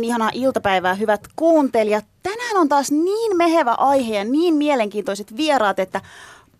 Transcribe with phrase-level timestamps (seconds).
[0.00, 2.04] Oikein ihanaa iltapäivää, hyvät kuuntelijat.
[2.22, 6.00] Tänään on taas niin mehevä aihe ja niin mielenkiintoiset vieraat, että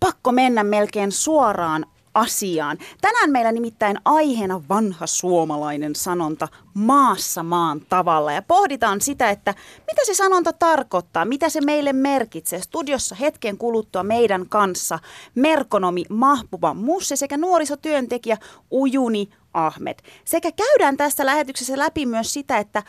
[0.00, 2.78] pakko mennä melkein suoraan asiaan.
[3.00, 9.54] Tänään meillä nimittäin aiheena vanha suomalainen sanonta maassa maan tavalla ja pohditaan sitä, että
[9.86, 12.60] mitä se sanonta tarkoittaa, mitä se meille merkitsee.
[12.60, 14.98] Studiossa hetken kuluttua meidän kanssa
[15.34, 18.36] merkonomi Mahbuba Musse sekä nuorisotyöntekijä
[18.70, 19.98] Ujuni Ahmed.
[20.24, 22.82] Sekä käydään tässä lähetyksessä läpi myös sitä, että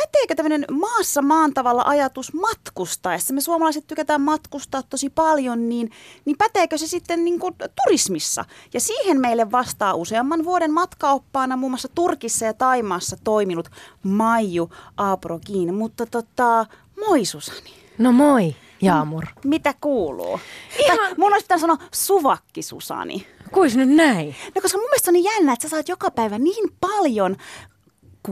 [0.00, 3.34] päteekö tämmöinen maassa maan tavalla ajatus matkustaessa?
[3.34, 5.90] Me suomalaiset tykätään matkustaa tosi paljon, niin,
[6.24, 8.44] niin päteekö se sitten niin kuin turismissa?
[8.74, 13.68] Ja siihen meille vastaa useamman vuoden matkaoppaana muun muassa Turkissa ja Taimaassa toiminut
[14.02, 15.74] Maiju Aaprokin.
[15.74, 16.66] Mutta tota,
[17.06, 17.70] moi Susani.
[17.98, 19.26] No moi, Jaamur.
[19.44, 20.40] Mitä kuuluu?
[20.78, 20.98] Ihan...
[20.98, 23.26] Tai mun olisi pitänyt sanoa suvakki Susani.
[23.52, 24.36] Kuis nyt näin?
[24.54, 27.36] No koska mun mielestä on niin jännä, että sä saat joka päivä niin paljon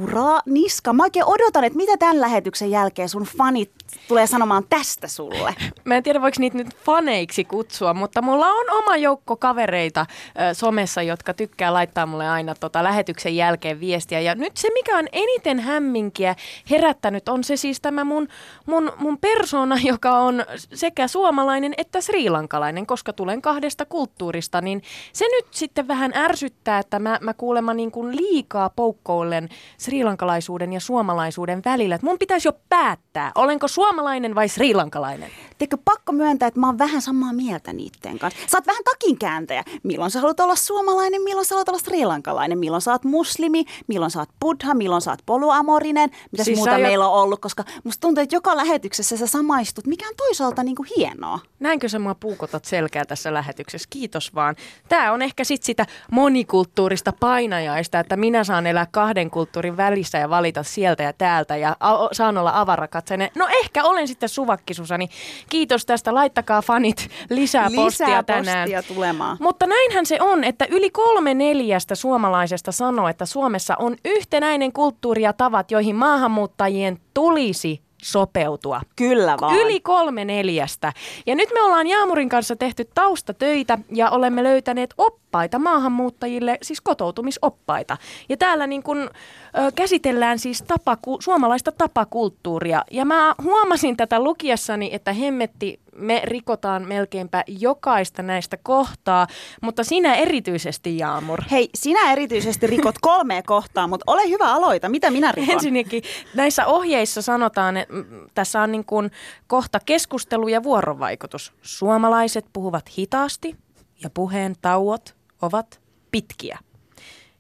[0.01, 0.93] kuraa niska.
[0.93, 3.71] Mä oikein odotan, että mitä tämän lähetyksen jälkeen sun fanit
[4.09, 5.55] tulee sanomaan tästä sulle.
[5.85, 10.07] Mä en tiedä, voiko niitä nyt faneiksi kutsua, mutta mulla on oma joukko kavereita
[10.51, 14.21] ö, somessa, jotka tykkää laittaa mulle aina tota lähetyksen jälkeen viestiä.
[14.21, 16.35] Ja nyt se, mikä on eniten hämminkiä
[16.71, 18.29] herättänyt, on se siis tämä mun,
[18.67, 25.25] mun, mun persona, joka on sekä suomalainen että srilankalainen, koska tulen kahdesta kulttuurista, niin se
[25.29, 29.49] nyt sitten vähän ärsyttää, että mä, mä kuulemma niin kuin liikaa poukkoillen
[29.87, 31.95] srilankalaisuuden ja suomalaisuuden välillä.
[31.95, 35.31] Että mun pitäisi jo päättää, olenko suomalainen vai srilankalainen?
[35.59, 38.41] Teikö pakko myöntää, että mä oon vähän samaa mieltä niitten kanssa.
[38.47, 39.65] Sä oot vähän takinkääntäjä.
[39.83, 44.11] Milloin sä haluat olla suomalainen, milloin sä haluat olla srilankalainen, milloin sä oot muslimi, milloin
[44.11, 47.65] sä oot buddha, milloin sä oot poluamorinen, mitä Siis muuta jo- meillä on ollut, koska
[47.85, 51.39] musta tuntuu, että joka lähetyksessä sä samaistut, mikä on toisaalta niinku hienoa.
[51.61, 53.89] Näinkö sä mua puukotat selkää tässä lähetyksessä?
[53.91, 54.57] Kiitos vaan.
[54.89, 60.31] Tämä on ehkä sit sitä monikulttuurista painajaista, että minä saan elää kahden kulttuurin välissä ja
[60.31, 63.31] valita sieltä ja täältä ja a- saan olla avarakatseinen.
[63.35, 65.09] No ehkä olen sitten suvakki, Susani.
[65.49, 66.15] Kiitos tästä.
[66.15, 68.65] Laittakaa fanit lisää, postia Lisää tänään.
[68.71, 69.37] postia tulemaan.
[69.41, 75.23] Mutta näinhän se on, että yli kolme neljästä suomalaisesta sanoo, että Suomessa on yhtenäinen kulttuuri
[75.23, 78.81] ja tavat, joihin maahanmuuttajien tulisi sopeutua.
[78.97, 79.57] Kyllä vaan.
[79.57, 80.93] Yli kolme neljästä.
[81.27, 87.97] Ja nyt me ollaan Jaamurin kanssa tehty taustatöitä ja olemme löytäneet oppaita maahanmuuttajille, siis kotoutumisoppaita.
[88.29, 89.11] Ja täällä niin kun,
[89.59, 92.85] ö, käsitellään siis tapaku- suomalaista tapakulttuuria.
[92.91, 99.27] Ja mä huomasin tätä lukiessani, että hemmetti, me rikotaan melkeinpä jokaista näistä kohtaa,
[99.63, 101.43] mutta sinä erityisesti Jaamur.
[101.51, 104.89] Hei, sinä erityisesti rikot kolmea kohtaa, mutta ole hyvä aloita.
[104.89, 105.55] Mitä minä rikon?
[105.55, 106.03] Ensinnäkin
[106.35, 109.11] näissä ohjeissa sanotaan, että mm, tässä on niin kuin
[109.47, 111.53] kohta keskustelu ja vuorovaikutus.
[111.63, 113.57] Suomalaiset puhuvat hitaasti
[114.03, 115.81] ja puheen tauot ovat
[116.11, 116.59] pitkiä.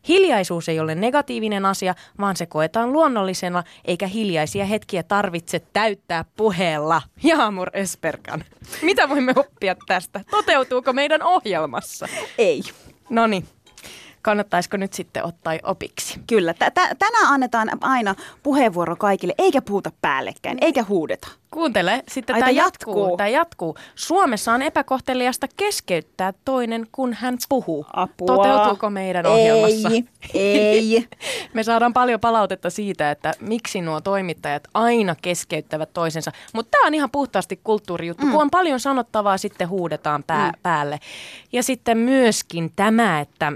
[0.08, 7.02] Hiljaisuus ei ole negatiivinen asia, vaan se koetaan luonnollisena, eikä hiljaisia hetkiä tarvitse täyttää puheella.
[7.22, 8.44] Jaamur Esperkan.
[8.82, 10.20] Mitä voimme oppia tästä?
[10.30, 12.08] Toteutuuko meidän ohjelmassa?
[12.38, 12.62] Ei.
[13.10, 13.48] No niin,
[14.26, 16.20] kannattaisiko nyt sitten ottaa opiksi?
[16.26, 21.28] Kyllä, tä- tä- tänään annetaan aina puheenvuoro kaikille, eikä puhuta päällekkäin, eikä huudeta.
[21.50, 22.98] Kuuntele, sitten Ai, tämä jatkuu.
[22.98, 23.16] jatkuu.
[23.16, 23.76] Tämä jatkuu.
[23.94, 27.86] Suomessa on epäkohteliasta keskeyttää toinen, kun hän puhuu.
[27.92, 28.26] Apua.
[28.26, 29.88] Toteutuuko meidän ohjelmassa?
[30.34, 31.08] Ei, ei.
[31.54, 36.32] Me saadaan paljon palautetta siitä, että miksi nuo toimittajat aina keskeyttävät toisensa.
[36.52, 38.26] Mutta tämä on ihan puhtaasti kulttuurijuttu.
[38.26, 38.32] Mm.
[38.32, 40.58] Kun on paljon sanottavaa, sitten huudetaan pää, mm.
[40.62, 41.00] päälle.
[41.52, 43.52] Ja sitten myöskin tämä, että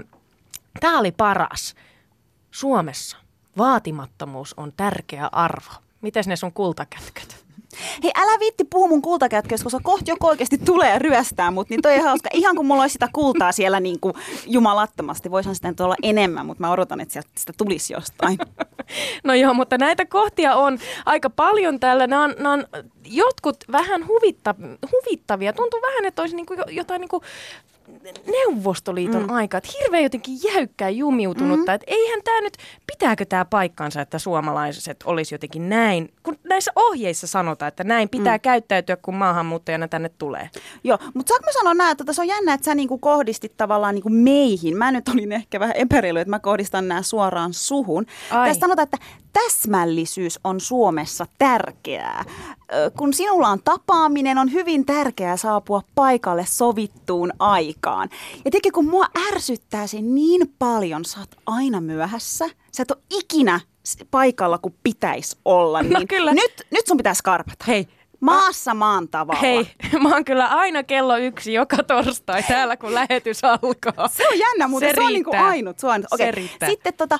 [0.79, 1.75] tämä oli paras.
[2.51, 3.17] Suomessa
[3.57, 5.71] vaatimattomuus on tärkeä arvo.
[6.01, 7.41] Mites ne sun kultakätköt?
[8.03, 11.97] Hei, älä viitti puhu mun kultakätköistä, koska kohta joku oikeasti tulee ryöstää mut, niin toi
[11.97, 12.29] on hauska.
[12.33, 14.13] Ihan kun mulla olisi sitä kultaa siellä niin kuin
[14.45, 18.37] jumalattomasti, voisihan sitä nyt olla enemmän, mutta mä odotan, että sieltä sitä tulisi jostain.
[19.23, 22.07] No joo, mutta näitä kohtia on aika paljon täällä.
[22.07, 22.65] Nämä on, nämä on
[23.05, 24.55] jotkut vähän huvitta,
[24.91, 25.53] huvittavia.
[25.53, 27.23] Tuntuu vähän, että olisi niin kuin jotain niin kuin
[28.27, 29.29] Neuvostoliiton mm.
[29.29, 31.75] aika, että hirveän jotenkin jäykkää jumiutunutta, mm.
[31.75, 32.57] että eihän tämä nyt,
[32.87, 38.37] pitääkö tämä paikkansa, että suomalaiset olisi jotenkin näin, kun näissä ohjeissa sanotaan, että näin pitää
[38.37, 38.41] mm.
[38.41, 40.49] käyttäytyä, kun maahanmuuttajana tänne tulee.
[40.83, 43.95] Joo, mutta saanko mä sanoa näin, että se on jännä, että sä niinku kohdistit tavallaan
[43.95, 44.77] niinku meihin.
[44.77, 48.05] Mä nyt olin ehkä vähän epäreilu, että mä kohdistan nämä suoraan suhun.
[48.31, 48.47] Ai.
[48.47, 48.97] Tässä sanotaan, että
[49.33, 52.25] täsmällisyys on Suomessa tärkeää.
[52.97, 58.09] Kun sinulla on tapaaminen, on hyvin tärkeää saapua paikalle sovittuun aikaan.
[58.45, 62.49] Ja teki, kun mua ärsyttää se niin paljon, sä oot aina myöhässä.
[62.71, 63.59] Sä et ole ikinä
[64.11, 65.81] paikalla, kun pitäisi olla.
[65.81, 66.33] No niin no kyllä.
[66.33, 67.65] Nyt, nyt sun pitää skarpata.
[67.67, 67.87] Hei,
[68.21, 69.41] Maassa maan tavalla.
[69.41, 69.67] Hei,
[70.03, 74.07] mä oon kyllä aina kello yksi joka torstai täällä, kun lähetys alkaa.
[74.07, 75.79] Se on jännä, mutta se, se on niinku ainut.
[75.79, 76.33] Se on, okay.
[76.59, 77.19] se Sitten tota,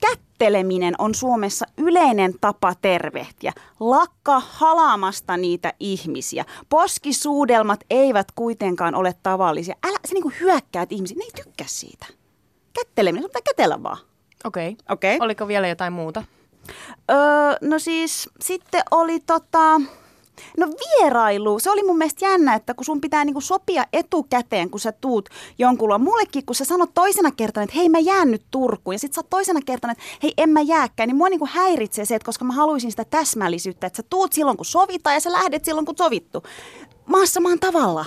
[0.00, 3.52] kätteleminen on Suomessa yleinen tapa tervehtiä.
[3.80, 6.44] Lakka halaamasta niitä ihmisiä.
[6.68, 9.74] Poskisuudelmat eivät kuitenkaan ole tavallisia.
[9.86, 12.06] Älä se niinku hyökkäät ihmisiä, ne ei tykkää siitä.
[12.72, 13.98] Kätteleminen, sun kätellä vaan.
[14.44, 14.70] Okei.
[14.70, 14.84] Okay.
[14.88, 15.26] Okay.
[15.26, 16.24] Oliko vielä jotain muuta?
[17.10, 17.16] Öö,
[17.60, 19.80] no siis sitten oli tota...
[20.58, 24.80] No vierailu, se oli mun mielestä jännä, että kun sun pitää niinku sopia etukäteen, kun
[24.80, 28.94] sä tuut jonkun Mullekin, kun sä sanot toisena kertana, että hei mä jään nyt Turkuun,
[28.94, 32.14] ja sit sä toisena kertana, että hei en mä jääkään, niin mua niinku häiritsee se,
[32.14, 35.64] että koska mä haluaisin sitä täsmällisyyttä, että sä tuut silloin kun sovitaan ja sä lähdet
[35.64, 36.42] silloin kun sovittu.
[37.06, 38.04] Maassa maan tavalla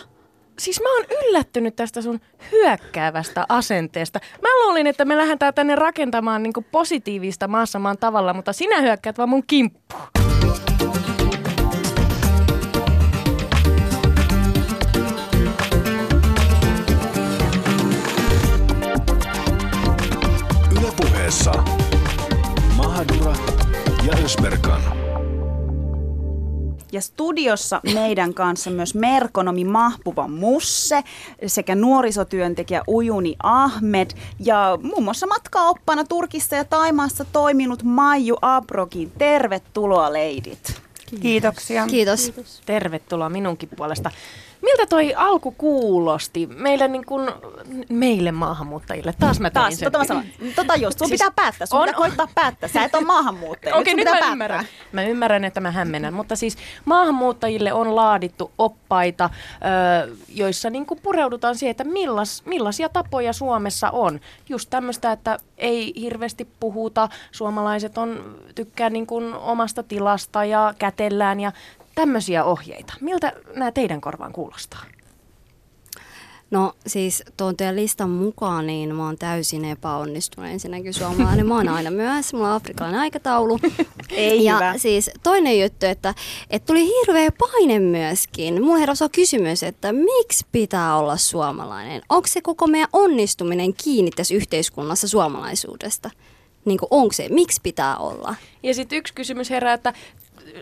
[0.59, 2.19] siis mä oon yllättynyt tästä sun
[2.51, 4.19] hyökkäävästä asenteesta.
[4.41, 9.17] Mä luulin, että me lähdetään tänne rakentamaan niin positiivista maassa maan tavalla, mutta sinä hyökkäät
[9.17, 10.01] vaan mun kimppuun.
[21.25, 21.63] Puheessa
[22.75, 23.35] Mahadura
[24.07, 24.81] ja Ösberkan.
[26.91, 31.03] Ja studiossa meidän kanssa myös merkonomi Mahpuva Musse
[31.47, 39.11] sekä nuorisotyöntekijä Ujuni Ahmed ja muun muassa matkaoppana Turkissa ja Taimaassa toiminut Maiju Abrokin.
[39.17, 40.81] Tervetuloa leidit.
[41.21, 41.87] Kiitoksia.
[41.87, 42.21] Kiitos.
[42.21, 42.61] Kiitos.
[42.65, 44.11] Tervetuloa minunkin puolesta.
[44.65, 47.31] Miltä toi alku kuulosti meille, niin kuin,
[47.89, 49.13] meille maahanmuuttajille?
[49.19, 49.85] Taas mä Taas, sen.
[49.85, 50.23] tota mä sanon.
[50.55, 52.69] Tota just, sun siis pitää päättää, sun on, pitää koittaa päättää.
[52.69, 54.65] Sä et ole maahanmuuttaja, Okei, nyt, nyt mä ymmärrän.
[54.91, 59.29] Mä ymmärrän, että mä hämmennän, mutta siis maahanmuuttajille on laadittu oppaita,
[60.29, 64.19] joissa niin pureudutaan siihen, että millas, millaisia tapoja Suomessa on.
[64.49, 71.39] Just tämmöistä, että ei hirveästi puhuta, suomalaiset on tykkää niin kuin omasta tilasta ja kätellään
[71.39, 71.51] ja
[71.95, 72.93] tämmöisiä ohjeita.
[73.01, 74.85] Miltä nämä teidän korvaan kuulostaa?
[76.51, 81.47] No siis tuon teidän listan mukaan, niin mä oon täysin epäonnistunut ensinnäkin suomalainen.
[81.47, 83.59] Mä oon aina myöhässä, mulla on afrikkalainen aikataulu.
[84.11, 84.77] Ei ja hyvä.
[84.77, 86.13] siis toinen juttu, että,
[86.49, 88.63] että tuli hirveä paine myöskin.
[88.63, 92.01] Mulla heräsi kysymys, että miksi pitää olla suomalainen?
[92.09, 96.09] Onko se koko meidän onnistuminen kiinni tässä yhteiskunnassa suomalaisuudesta?
[96.65, 98.35] Niin onko se, miksi pitää olla?
[98.63, 99.93] Ja sitten yksi kysymys herää, että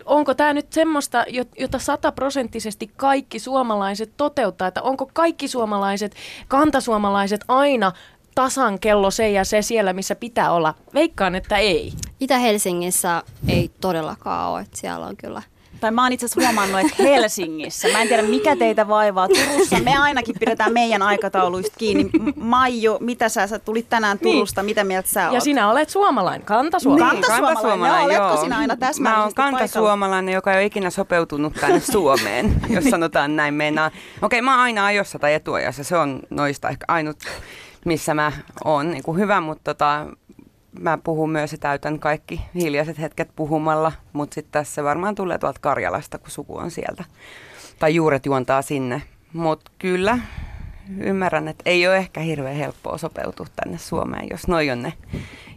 [0.04, 1.24] onko tämä nyt semmoista,
[1.58, 6.14] jota sataprosenttisesti kaikki suomalaiset toteuttaa, että onko kaikki suomalaiset,
[6.48, 7.92] kantasuomalaiset aina
[8.34, 10.74] tasan kello se ja se siellä, missä pitää olla?
[10.94, 11.92] Veikkaan, että ei.
[12.20, 15.42] Itä-Helsingissä ei todellakaan ole, että siellä on kyllä–
[15.80, 19.80] tai mä oon itse asiassa huomannut, että Helsingissä, mä en tiedä mikä teitä vaivaa, Turussa
[19.80, 22.10] me ainakin pidetään meidän aikatauluista kiinni.
[22.36, 24.32] Maiju, mitä sä, sä tulit tänään niin.
[24.32, 24.66] Turusta, niin.
[24.66, 25.34] mitä mieltä sä oot?
[25.34, 27.22] Ja sinä olet suomalainen, kantasuomalainen.
[27.22, 28.26] Niin, kantasuomalainen, joo.
[28.26, 33.36] Oletko sinä aina Mä oon kantasuomalainen, joka ei ole ikinä sopeutunut tänne Suomeen, jos sanotaan
[33.36, 33.90] näin mennään.
[34.22, 37.16] Okei, okay, mä oon aina ajossa tai etuajassa, se on noista ehkä ainut
[37.84, 38.32] missä mä
[38.64, 40.06] oon niin kuin hyvä, mutta tota,
[40.80, 45.60] mä puhun myös ja täytän kaikki hiljaiset hetket puhumalla, mutta sitten tässä varmaan tulee tuolta
[45.60, 47.04] Karjalasta, kun suku on sieltä.
[47.78, 49.02] Tai juuret juontaa sinne.
[49.32, 50.18] Mutta kyllä,
[50.98, 54.92] ymmärrän, että ei ole ehkä hirveän helppoa sopeutua tänne Suomeen, jos noi on ne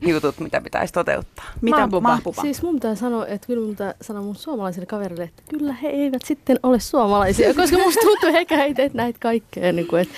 [0.07, 1.45] jutut, mitä pitäisi toteuttaa.
[1.61, 1.87] Mitä?
[2.01, 2.41] Mahbuba?
[2.41, 5.87] Siis mun pitää sanoa, että kyllä mun pitää sanoa mun suomalaisille kaverille, että kyllä he
[5.87, 8.29] eivät sitten ole suomalaisia, koska musta tuntuu
[8.61, 9.73] ei tee näitä kaikkea.
[9.73, 10.15] Niin kuin, että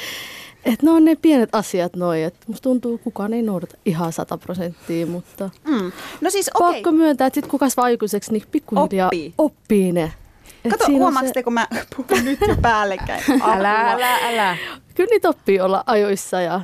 [0.65, 4.13] et ne on ne pienet asiat noin, että musta tuntuu, että kukaan ei noudata ihan
[4.13, 5.91] sata prosenttia, mutta mm.
[6.21, 6.73] no siis, okay.
[6.73, 10.13] pakko myöntää, että sit kun kasvaa aikuiseksi, niin pikkuhiljaa oppii, oppii ne.
[10.65, 11.43] Et Kato, huomaatte, se...
[11.43, 13.23] kun mä puhun nyt jo päällekkäin.
[13.53, 14.57] älä, älä, älä.
[14.95, 16.61] Kyllä niitä oppii olla ajoissa ja,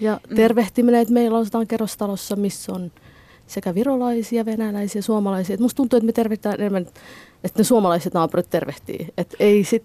[0.00, 0.36] ja mm.
[0.36, 2.92] tervehtiminen, että meillä on kerrostalossa, missä on
[3.46, 5.54] sekä virolaisia, venäläisiä, suomalaisia.
[5.54, 6.86] Et musta tuntuu, että me tervehtään enemmän,
[7.44, 9.08] että ne suomalaiset naapurit tervehtii.
[9.18, 9.84] Että ei sit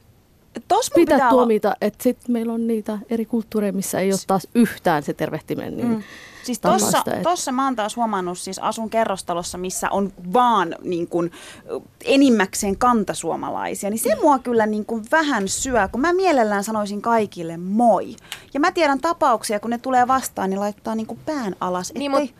[0.67, 1.77] Tos pitää, pitää tuomita, olla...
[1.81, 5.77] että sitten meillä on niitä eri kulttuureja, missä ei ole taas yhtään se tervehtiminen.
[5.77, 6.03] Niin mm.
[6.43, 10.75] Siis tossa, sitä, että- tossa mä oon taas huomannut, siis asun kerrostalossa, missä on vaan
[10.83, 11.31] niin kun,
[12.05, 17.57] enimmäkseen kantasuomalaisia, niin se mua kyllä niin kun vähän syö, kun mä mielellään sanoisin kaikille
[17.57, 18.15] moi.
[18.53, 21.93] Ja mä tiedän tapauksia, kun ne tulee vastaan, niin laittaa niin kun pään alas.
[21.93, 22.35] Niin, ettei- mut,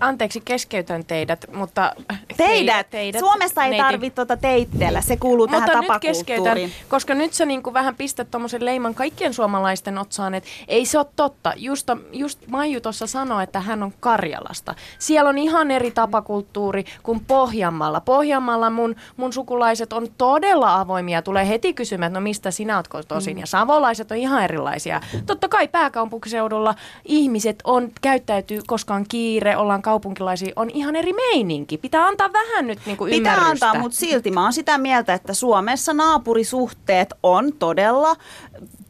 [0.00, 1.92] anteeksi, keskeytän teidät, mutta...
[2.36, 2.90] Teidät.
[2.90, 6.58] teidät Suomessa ei neiti- tarvitse tuota teitteellä, se kuuluu tähän Mutta nyt keskeytän,
[6.88, 11.06] koska nyt sä niinku vähän pistät tuommoisen leiman kaikkien suomalaisten otsaan, että ei se ole
[11.16, 11.52] totta.
[11.56, 14.74] Just, just Maiju tuossa sanoi, että hän on Karjalasta.
[14.98, 18.00] Siellä on ihan eri tapakulttuuri kuin Pohjanmaalla.
[18.00, 21.22] Pohjanmaalla mun, mun sukulaiset on todella avoimia.
[21.22, 23.38] Tulee heti kysymään, että no mistä sinä oot tosin.
[23.38, 25.00] Ja savolaiset on ihan erilaisia.
[25.26, 26.74] Totta kai pääkaupunkiseudulla
[27.04, 31.78] ihmiset on, käyttäytyy, koska on kiire, ollaan kaupunkilaisia, on ihan eri meininki.
[31.78, 33.68] Pitää antaa vähän nyt niinku Pitää ymmärrystä.
[33.68, 38.16] antaa, mutta silti mä oon sitä mieltä, että Suomessa naapurisuhteet on todella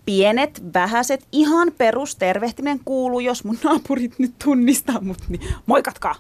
[0.07, 6.15] pienet, vähäiset, ihan perustervehtiminen kuuluu, jos mun naapurit nyt tunnistaa mut, niin moikatkaa.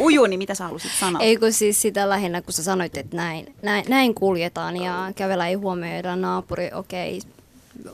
[0.00, 1.22] Ujuni, mitä sä halusit sanoa?
[1.22, 5.48] Ei kun siis sitä lähinnä, kun sä sanoit, että näin, näin, näin kuljetaan ja kävellä
[5.48, 7.20] ei huomioida naapuri, okei,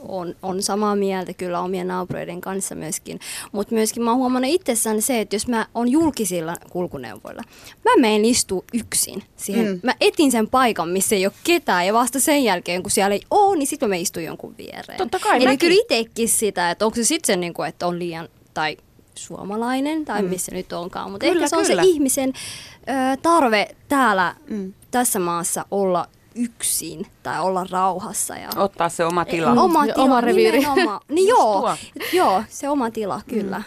[0.07, 3.19] on, on samaa mieltä kyllä omien naapureiden kanssa myöskin.
[3.51, 7.41] Mutta myöskin mä oon huomannut itsessäni se, että jos mä oon julkisilla kulkuneuvoilla,
[7.85, 9.65] mä menen istua yksin siihen.
[9.65, 9.71] Mm.
[9.71, 9.79] Mm.
[9.83, 13.21] Mä etin sen paikan, missä ei ole ketään ja vasta sen jälkeen, kun siellä ei
[13.31, 14.97] ole, niin sitten mä istun jonkun viereen.
[14.97, 15.59] Totta kai, Eli mäkin.
[15.59, 18.77] kyllä itsekin sitä, että onko se sitten se, niin kuin, että on liian, tai
[19.15, 21.83] suomalainen tai missä nyt onkaan, mutta ehkä se on kyllä.
[21.83, 22.33] se ihmisen
[22.89, 24.73] ö, tarve täällä Mm.
[24.91, 28.35] tässä maassa olla yksin tai olla rauhassa.
[28.35, 29.51] Ja Ottaa se oma tila.
[29.51, 30.63] Oma tila, oma reviiri.
[31.09, 31.75] Niin joo,
[32.13, 33.63] joo, se oma tila, kyllä.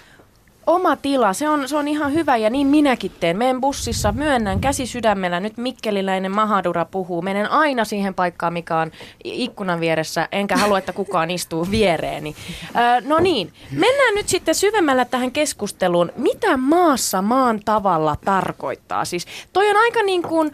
[0.66, 3.36] Oma tila, se on, se on ihan hyvä ja niin minäkin teen.
[3.36, 7.22] Menen bussissa, myönnän käsi sydämellä, nyt mikkeliläinen Mahadura puhuu.
[7.22, 8.90] Menen aina siihen paikkaan, mikä on
[9.24, 12.34] ikkunan vieressä, enkä halua, että kukaan istuu viereeni.
[12.76, 16.12] Ö, no niin, mennään nyt sitten syvemmällä tähän keskusteluun.
[16.16, 19.04] Mitä maassa maan tavalla tarkoittaa?
[19.04, 20.52] Siis toi on aika niin kuin,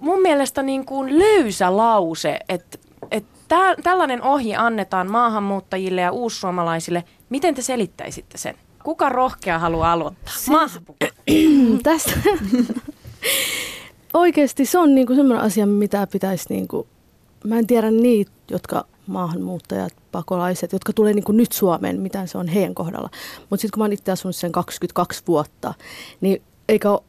[0.00, 2.78] mun mielestä niin kuin löysä lause, että
[3.10, 7.04] et tä, tällainen ohje annetaan maahanmuuttajille ja uussuomalaisille.
[7.28, 8.54] Miten te selittäisitte sen?
[8.84, 10.34] Kuka rohkea haluaa aloittaa?
[10.50, 10.96] Mahbu.
[11.82, 12.12] Tästä
[14.14, 16.86] oikeasti se on niinku semmoinen asia, mitä pitäisi, niinku,
[17.44, 22.48] mä en tiedä niitä, jotka maahanmuuttajat, pakolaiset, jotka tulee niinku nyt Suomeen, mitä se on
[22.48, 23.10] heidän kohdalla.
[23.50, 25.74] Mutta sitten kun mä oon itse asunut sen 22 vuotta,
[26.20, 27.00] niin eikä ole,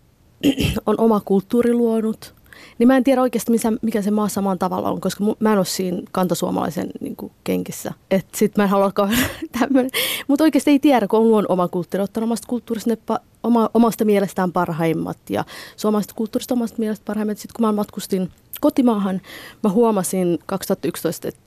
[0.85, 2.35] on oma kulttuuri luonut,
[2.79, 5.57] niin mä en tiedä oikeasti, missä, mikä se maa samaan tavalla on, koska mä en
[5.57, 7.93] ole siinä kantasuomalaisen niin kuin, kenkissä.
[8.11, 8.91] Että sit mä en halua
[9.59, 9.91] tämmöinen.
[10.27, 14.05] Mutta oikeasti ei tiedä, kun on oma kulttuuri, ottanut omasta kulttuurista ne pa- oma, omasta
[14.05, 17.37] mielestään parhaimmat ja suomalaisesta kulttuurista omasta mielestä parhaimmat.
[17.37, 19.21] Sitten kun mä matkustin kotimaahan,
[19.63, 21.41] mä huomasin 2011, että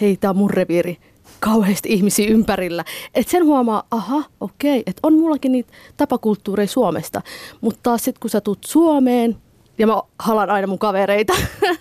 [0.00, 0.96] hei, tää on mun reviiri
[1.40, 2.84] kauheasti ihmisiä ympärillä.
[3.14, 7.22] Et sen huomaa, aha, okei, että on mullakin niitä tapakulttuureja Suomesta.
[7.60, 9.36] Mutta taas sitten kun sä tuut Suomeen,
[9.80, 11.32] ja mä halan aina mun kavereita,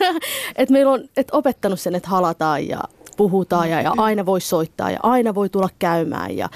[0.55, 2.83] että meillä on et opettanut sen, että halataan ja
[3.17, 6.49] puhutaan ja, ja aina voi soittaa ja aina voi tulla käymään ja,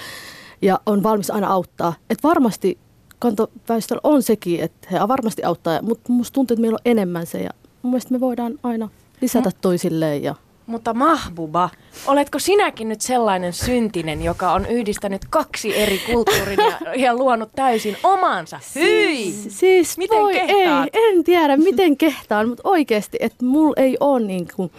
[0.62, 1.94] ja on valmis aina auttaa.
[2.10, 2.78] Et varmasti
[3.20, 7.42] kantoväestöllä on sekin, että he varmasti auttaa, mutta musta tuntuu, että meillä on enemmän se
[7.42, 7.50] ja
[7.82, 8.90] mun mielestä me voidaan aina
[9.22, 10.36] lisätä toisilleen ja
[10.68, 11.70] Mutta Mahbuba,
[12.08, 17.98] oletko sinäkin nyt sellainen syntinen, joka on yhdistänyt kaksi eri kulttuurin ja, ja luonut täysin
[18.04, 18.60] omansa?
[18.76, 19.32] Hyi!
[19.32, 20.90] Siis Miten voi, kehtaat?
[20.94, 24.72] ei, en tiedä miten kehtaan, mutta oikeasti, että mulla ei ole niin kuin,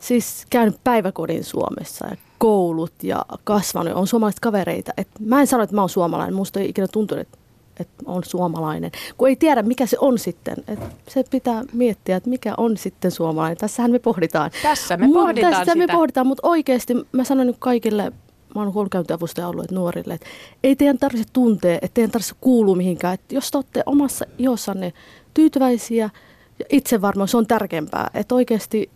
[0.00, 4.92] siis käynyt päiväkodin Suomessa ja koulut ja kasvanut, on suomalaiset kavereita.
[4.96, 7.38] Et mä en sano, että mä oon suomalainen, musta ei ikinä tuntunut, että,
[7.80, 10.56] että on suomalainen, kun ei tiedä mikä se on sitten.
[10.68, 13.56] Et se pitää miettiä, että mikä on sitten suomalainen.
[13.56, 14.50] Tässähän me pohditaan.
[14.62, 15.92] Tässä me Mut pohditaan Tässä me sitä.
[15.92, 18.12] pohditaan, mutta oikeasti mä sanon nyt kaikille,
[18.54, 20.26] mä oon koulukäyntiavustaja ollut että nuorille, että
[20.64, 23.14] ei teidän tarvitse tuntea, että teidän tarvitse kuulua mihinkään.
[23.14, 24.92] Että jos te olette omassa ihossanne
[25.34, 26.10] tyytyväisiä
[26.58, 28.10] ja itse varmaan se on tärkeämpää.
[28.14, 28.90] Että oikeasti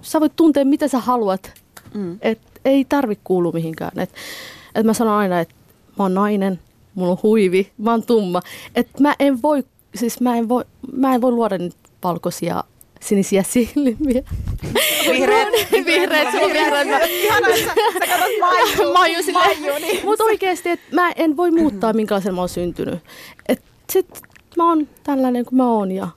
[0.00, 1.52] sä voit tuntea mitä sä haluat,
[1.94, 2.18] Mm.
[2.22, 3.98] että ei tarvitse kuulua mihinkään.
[3.98, 4.16] Että
[4.74, 5.54] et mä sanon aina, että
[5.98, 6.58] mä oon nainen,
[6.96, 8.42] mulla on huivi, mä oon tumma.
[8.74, 12.64] Että mä en voi, siis mä en voi, mä en voi luoda nyt valkoisia
[13.00, 14.22] sinisiä silmiä.
[15.10, 16.88] Vihreät, Vihreät, vihreät.
[16.88, 18.92] Mä- Ihana, että sä, sä katsot Maiju.
[18.92, 19.32] Maiju.
[19.32, 20.04] Maiju, niin.
[20.04, 22.98] Mutta oikeasti, että mä en voi muuttaa, minkälaisen mä oon syntynyt.
[23.48, 23.62] Et
[23.92, 24.20] sit
[24.56, 26.08] mä oon tällainen kuin mä oon ja,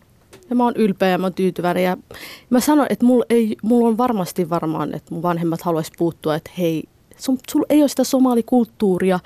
[0.49, 1.83] ja mä oon ylpeä ja mä oon tyytyväinen.
[1.83, 1.97] Ja
[2.49, 6.51] mä sanon, että mulla, ei, mulla on varmasti varmaan, että mun vanhemmat haluaisi puuttua, että
[6.57, 6.83] hei,
[7.17, 9.19] sun, sulla ei ole sitä somalikulttuuria,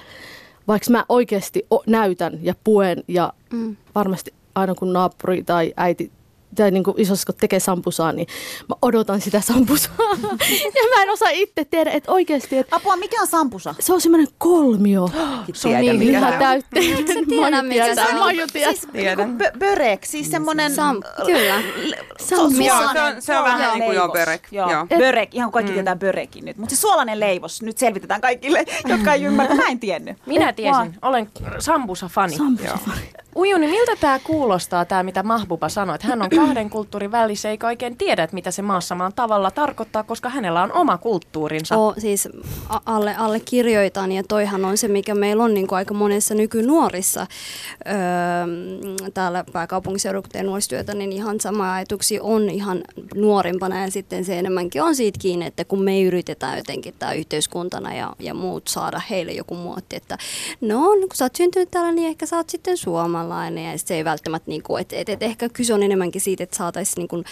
[0.68, 3.76] vaikka mä oikeasti o, näytän ja puen ja Mm.
[3.96, 6.12] varmasti aina kun naapuri tai äiti
[6.56, 8.28] tai niin kuin isoskot tekee sampusaa, niin
[8.70, 9.96] mä odotan sitä sampusaa.
[10.76, 13.76] ja mä en osaa itse tehdä, että oikeasti, että Apua, mikä on sampusa?
[13.80, 15.10] se on semmoinen kolmio.
[15.54, 17.06] Se on niin Liha täytteinen.
[17.28, 18.20] tiedä, mikä se on?
[18.20, 18.92] Maju tietää.
[18.92, 19.38] Tiedän.
[19.42, 20.76] Bö- börek, siis semmoinen...
[20.76, 21.62] Sam, kyllä.
[22.20, 22.64] Sampusa.
[22.64, 24.48] Joo, se on, se on vähän niin kuin joo, börek.
[24.52, 24.86] Joo, Joo.
[24.98, 26.58] börek, ihan kaikki tietää börekin nyt.
[26.58, 29.56] Mutta se suolainen leivos, nyt selvitetään kaikille, jotka ei ymmärrä.
[29.56, 30.18] Mä en tiennyt.
[30.26, 31.30] Minä tiesin, olen
[31.60, 32.38] Sambusa-fani.
[32.38, 32.80] Sampusa.
[33.36, 37.68] Ujuni, miltä tämä kuulostaa, tämä mitä Mahbuba sanoi, että hän on kahden kulttuurin välissä eikä
[37.68, 41.78] oikein tiedä, mitä se maassamaan tavalla tarkoittaa, koska hänellä on oma kulttuurinsa.
[41.78, 42.30] O, siis
[42.86, 47.28] alle, alle kirjoitan ja toihan on se, mikä meillä on niin kuin aika monessa nykynuorissa
[47.88, 47.94] öö,
[49.14, 52.84] täällä pääkaupunkiseudulla, kun nuorisotyötä, niin ihan sama ajatuksia on ihan
[53.16, 57.94] nuorimpana ja sitten se enemmänkin on siitä kiinni, että kun me yritetään jotenkin tämä yhteiskuntana
[57.94, 60.18] ja, ja muut saada heille joku muotti, että
[60.62, 63.23] no kun sä oot syntynyt täällä, niin ehkä sä oot sitten suomalainen
[63.72, 66.44] ja sit se ei välttämättä, niin kuin, että et, et ehkä kyse on enemmänkin siitä,
[66.44, 67.24] että saataisiin niin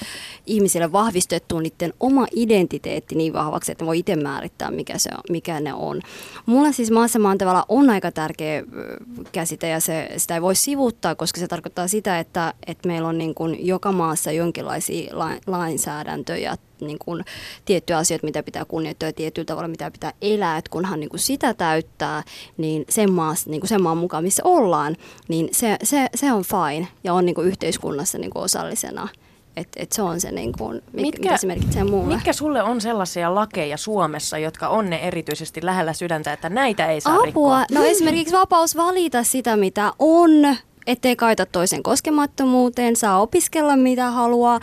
[0.45, 5.59] ihmisille vahvistettua niiden oma identiteetti niin vahvaksi, että voi itse määrittää, mikä, se on, mikä
[5.59, 6.01] ne on.
[6.45, 8.63] Mulla siis maassamaan tavalla on aika tärkeä
[9.31, 13.17] käsite ja se, sitä ei voi sivuuttaa, koska se tarkoittaa sitä, että, että meillä on
[13.17, 17.25] niin kuin joka maassa jonkinlaisia la, lainsäädäntöjä, niin kuin
[17.65, 21.19] tiettyjä asioita, mitä pitää kunnioittaa ja tietyllä tavalla, mitä pitää elää, että kunhan niin kuin
[21.19, 22.23] sitä täyttää,
[22.57, 24.97] niin sen, maassa, niin kuin sen maan mukaan, missä ollaan,
[25.27, 29.07] niin se, se, se on fine ja on niin kuin yhteiskunnassa niin kuin osallisena.
[29.55, 32.13] Että et se on se, niin kuin, mit, mitkä, mitä se merkitsee mulle.
[32.13, 37.01] mitkä sulle on sellaisia lakeja Suomessa, jotka on ne erityisesti lähellä sydäntä, että näitä ei
[37.01, 37.25] saa Apua.
[37.25, 37.65] rikkoa?
[37.71, 40.31] No esimerkiksi vapaus valita sitä, mitä on,
[40.87, 44.59] ettei kaita toisen koskemattomuuteen, saa opiskella mitä haluaa,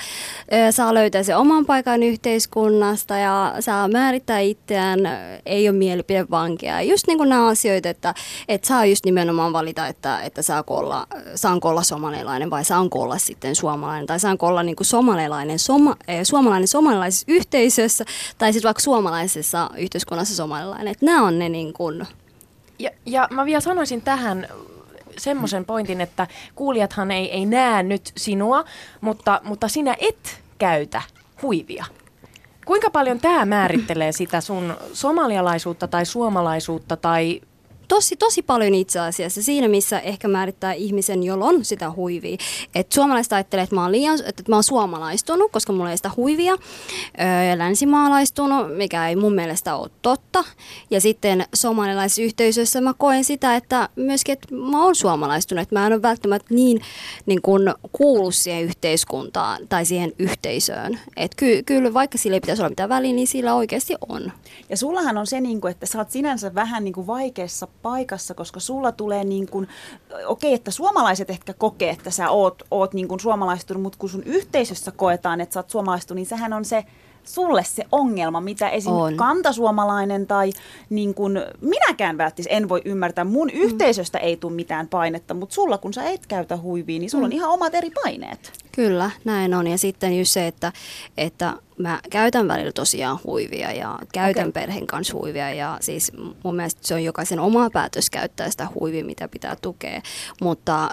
[0.71, 5.01] saa löytää se oman paikan yhteiskunnasta ja saa määrittää itseään,
[5.47, 6.83] ei ole mielipidevankia.
[6.83, 8.15] Just niin kuin nämä asioita, että,
[8.49, 13.19] että saa just nimenomaan valita, että, että saako olla, saanko olla somalilainen vai saanko olla
[13.19, 18.05] sitten suomalainen tai saanko olla niin kuin somalilainen, soma, suomalainen somalilaisessa yhteisössä
[18.39, 20.89] tai sitten vaikka suomalaisessa yhteiskunnassa somalilainen.
[20.89, 22.07] Että nämä on ne niin kuin,
[22.79, 24.49] Ja, ja mä vielä sanoisin tähän
[25.19, 28.65] semmoisen pointin, että kuulijathan ei, ei näe nyt sinua,
[29.01, 31.03] mutta, mutta sinä et käytä
[31.43, 31.85] huivia.
[32.67, 37.41] Kuinka paljon tämä määrittelee sitä sun somalialaisuutta tai suomalaisuutta tai
[37.89, 39.43] Tosi, tosi paljon itse asiassa.
[39.43, 42.37] Siinä, missä ehkä määrittää ihmisen, jolla on sitä huivia.
[42.75, 46.11] Et suomalaiset ajattelee, että mä oon, liian, että mä oon suomalaistunut, koska mulla ei sitä
[46.17, 46.57] huivia.
[47.51, 50.45] Ja länsimaalaistunut, mikä ei mun mielestä ole totta.
[50.91, 55.63] Ja sitten somalilaisessa yhteisössä mä koen sitä, että myöskin, että mä oon suomalaistunut.
[55.63, 56.81] Että mä en ole välttämättä niin,
[57.27, 61.01] niin kuin kuulu siihen yhteiskuntaan tai siihen yhteisöön.
[61.17, 64.33] Että ky, kyllä, vaikka sillä ei pitäisi olla mitään väliä, niin sillä oikeasti on.
[64.71, 68.35] Ja sullahan on se, niin kuin, että sä oot sinänsä vähän niin kuin vaikeassa paikassa,
[68.35, 69.69] koska sulla tulee niin kuin,
[70.27, 74.23] okei, että suomalaiset ehkä kokee, että sä oot, oot niin kuin suomalaistunut, mutta kun sun
[74.23, 76.85] yhteisössä koetaan, että sä oot suomalaistunut, niin sehän on se
[77.25, 78.93] sulle se ongelma, mitä esim.
[78.93, 79.17] On.
[79.17, 80.53] kantasuomalainen tai
[80.91, 83.25] niin kuin minäkään välttis en voi ymmärtää.
[83.25, 87.27] Mun yhteisöstä ei tule mitään painetta, mutta sulla kun sä et käytä huivia, niin sulla
[87.27, 88.53] on ihan omat eri paineet.
[88.73, 89.67] Kyllä, näin on.
[89.67, 90.73] Ja sitten just se, että,
[91.17, 94.63] että mä käytän välillä tosiaan huivia ja käytän Okei.
[94.63, 95.55] perheen kanssa huivia.
[95.55, 96.13] Ja siis
[96.45, 100.03] mun mielestä se on jokaisen oma päätös käyttää sitä huivia, mitä pitää tukea.
[100.41, 100.89] Mutta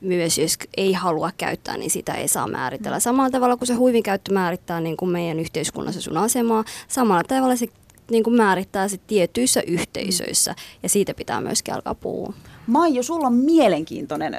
[0.00, 3.00] myös jos ei halua käyttää, niin sitä ei saa määritellä.
[3.00, 7.56] Samalla tavalla kuin se huivin käyttö määrittää niin kuin meidän yhteiskunnassa sun asemaa, samalla tavalla
[7.56, 7.66] se
[8.10, 12.32] niin kuin määrittää se tietyissä yhteisöissä ja siitä pitää myöskin alkaa puhua.
[12.66, 14.36] Maiju, sulla on mielenkiintoinen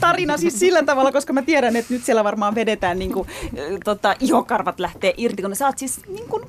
[0.00, 3.28] tarina siis sillä tavalla, koska mä tiedän, että nyt siellä varmaan vedetään niin kuin,
[3.84, 6.44] tota, ihokarvat lähtee irti, kun sä oot siis niin kuin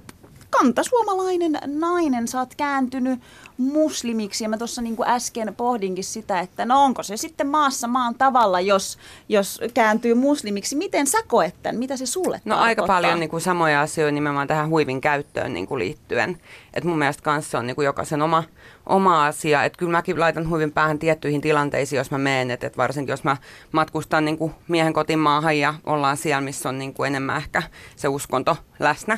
[0.50, 3.20] kantasuomalainen nainen, sä oot kääntynyt
[3.60, 8.16] muslimiksi ja mä tuossa niin äsken pohdinkin sitä, että no onko se sitten maassa maan
[8.16, 8.98] tavalla, jos,
[9.30, 10.76] jos kääntyy muslimiksi.
[10.76, 11.80] Miten sä koet tämän?
[11.80, 12.96] Mitä se sulle No aika tarkoittaa?
[12.96, 16.38] paljon niin kuin samoja asioita nimenomaan tähän huivin käyttöön niin kuin liittyen.
[16.74, 18.44] Et mun mielestä kanssa on niin kuin jokaisen oma,
[18.86, 19.64] oma asia.
[19.64, 22.52] Et kyllä mäkin laitan huivin päähän tiettyihin tilanteisiin, jos mä menen.
[22.52, 23.38] Et, et varsinkin jos mä
[23.72, 27.64] matkustan niin kuin miehen kotimaahan ja ollaan siellä, missä on niin kuin enemmän ehkä
[27.96, 29.18] se uskonto läsnä,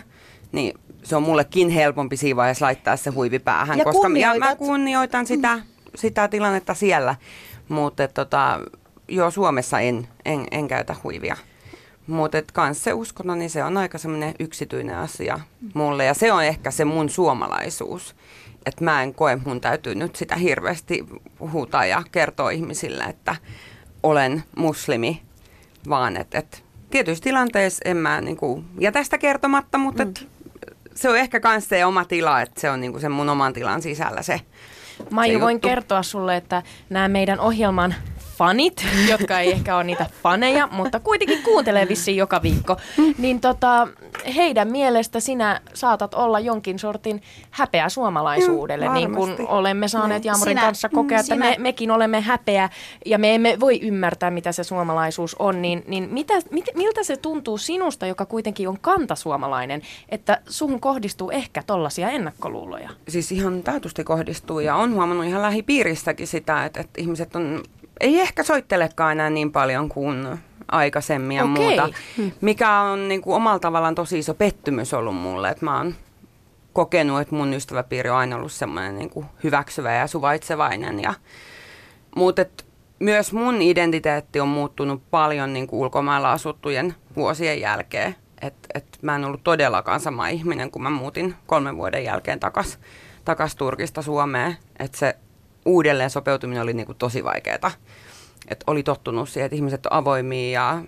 [0.51, 3.77] niin se on mullekin helpompi siinä vaiheessa laittaa se huivi päähän.
[3.77, 5.59] Ja koska ja mä kunnioitan sitä,
[5.95, 7.15] sitä tilannetta siellä.
[7.69, 8.59] Mutta tota,
[9.07, 11.37] joo, Suomessa en, en, en käytä huivia.
[12.07, 15.39] Mutta kans se uskonto, niin se on aika semmoinen yksityinen asia
[15.73, 16.05] mulle.
[16.05, 18.15] Ja se on ehkä se mun suomalaisuus.
[18.65, 21.05] Että mä en koe, mun täytyy nyt sitä hirveästi
[21.39, 23.35] huutaa ja kertoa ihmisille, että
[24.03, 25.21] olen muslimi.
[25.89, 30.27] Vaan että et, tietyissä tilanteissa en mä niinku, jätä sitä kertomatta, mutta et,
[30.95, 33.81] se on ehkä kans se oma tila, että se on niinku sen mun oman tilan
[33.81, 34.41] sisällä se
[35.09, 37.95] Maiju, voin kertoa sulle, että nämä meidän ohjelman
[38.41, 42.77] fanit, jotka ei ehkä ole niitä faneja, mutta kuitenkin kuuntelee vissiin joka viikko,
[43.17, 43.87] niin tota,
[44.35, 50.51] heidän mielestä sinä saatat olla jonkin sortin häpeä suomalaisuudelle, Mm, niin kuin olemme saaneet Jaamurin
[50.51, 52.69] Sinä- kanssa kokea, mm, että me, mekin olemme häpeä
[53.05, 57.17] ja me emme voi ymmärtää, mitä se suomalaisuus on, niin, niin mitä, mit, miltä se
[57.17, 62.89] tuntuu sinusta, joka kuitenkin on kantasuomalainen, että suhun kohdistuu ehkä tollaisia ennakkoluuloja?
[63.07, 67.63] Siis ihan taatusti kohdistuu ja on huomannut ihan lähipiirissäkin sitä, että, että ihmiset on,
[68.01, 70.39] ei ehkä soittelekaan enää niin paljon kuin
[70.71, 71.53] aikaisemmin ja Okei.
[71.53, 71.89] muuta.
[72.41, 75.95] Mikä on niin kuin omalla tavallaan tosi iso pettymys ollut mulle, että mä oon
[76.73, 80.99] kokenut, että mun ystäväpiiri on aina ollut semmoinen niin kuin hyväksyvä ja suvaitsevainen.
[80.99, 81.13] Ja,
[82.15, 82.65] mutta et
[82.99, 88.15] myös mun identiteetti on muuttunut paljon niin kuin ulkomailla asuttujen vuosien jälkeen.
[88.41, 92.79] Et, et mä en ollut todellakaan sama ihminen, kun mä muutin kolmen vuoden jälkeen takas,
[93.25, 94.57] takas Turkista Suomeen.
[94.79, 95.15] Et se
[95.65, 97.71] uudelleen sopeutuminen oli niin kuin tosi vaikeaa.
[98.47, 100.81] Et oli tottunut siihen, että ihmiset on avoimia ja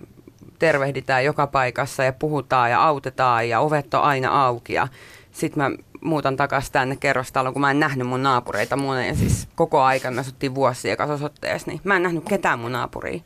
[0.60, 4.74] tervehditään joka paikassa ja puhutaan ja autetaan ja ovet on aina auki.
[4.74, 4.88] Ja
[5.32, 8.76] sitten mä muutan takaisin tänne kerrostaloon, kun mä en nähnyt mun naapureita.
[8.76, 12.60] Mun ei siis koko aika, me asuttiin vuosia ekassa osoitteessa, niin mä en nähnyt ketään
[12.60, 13.22] mun naapuria.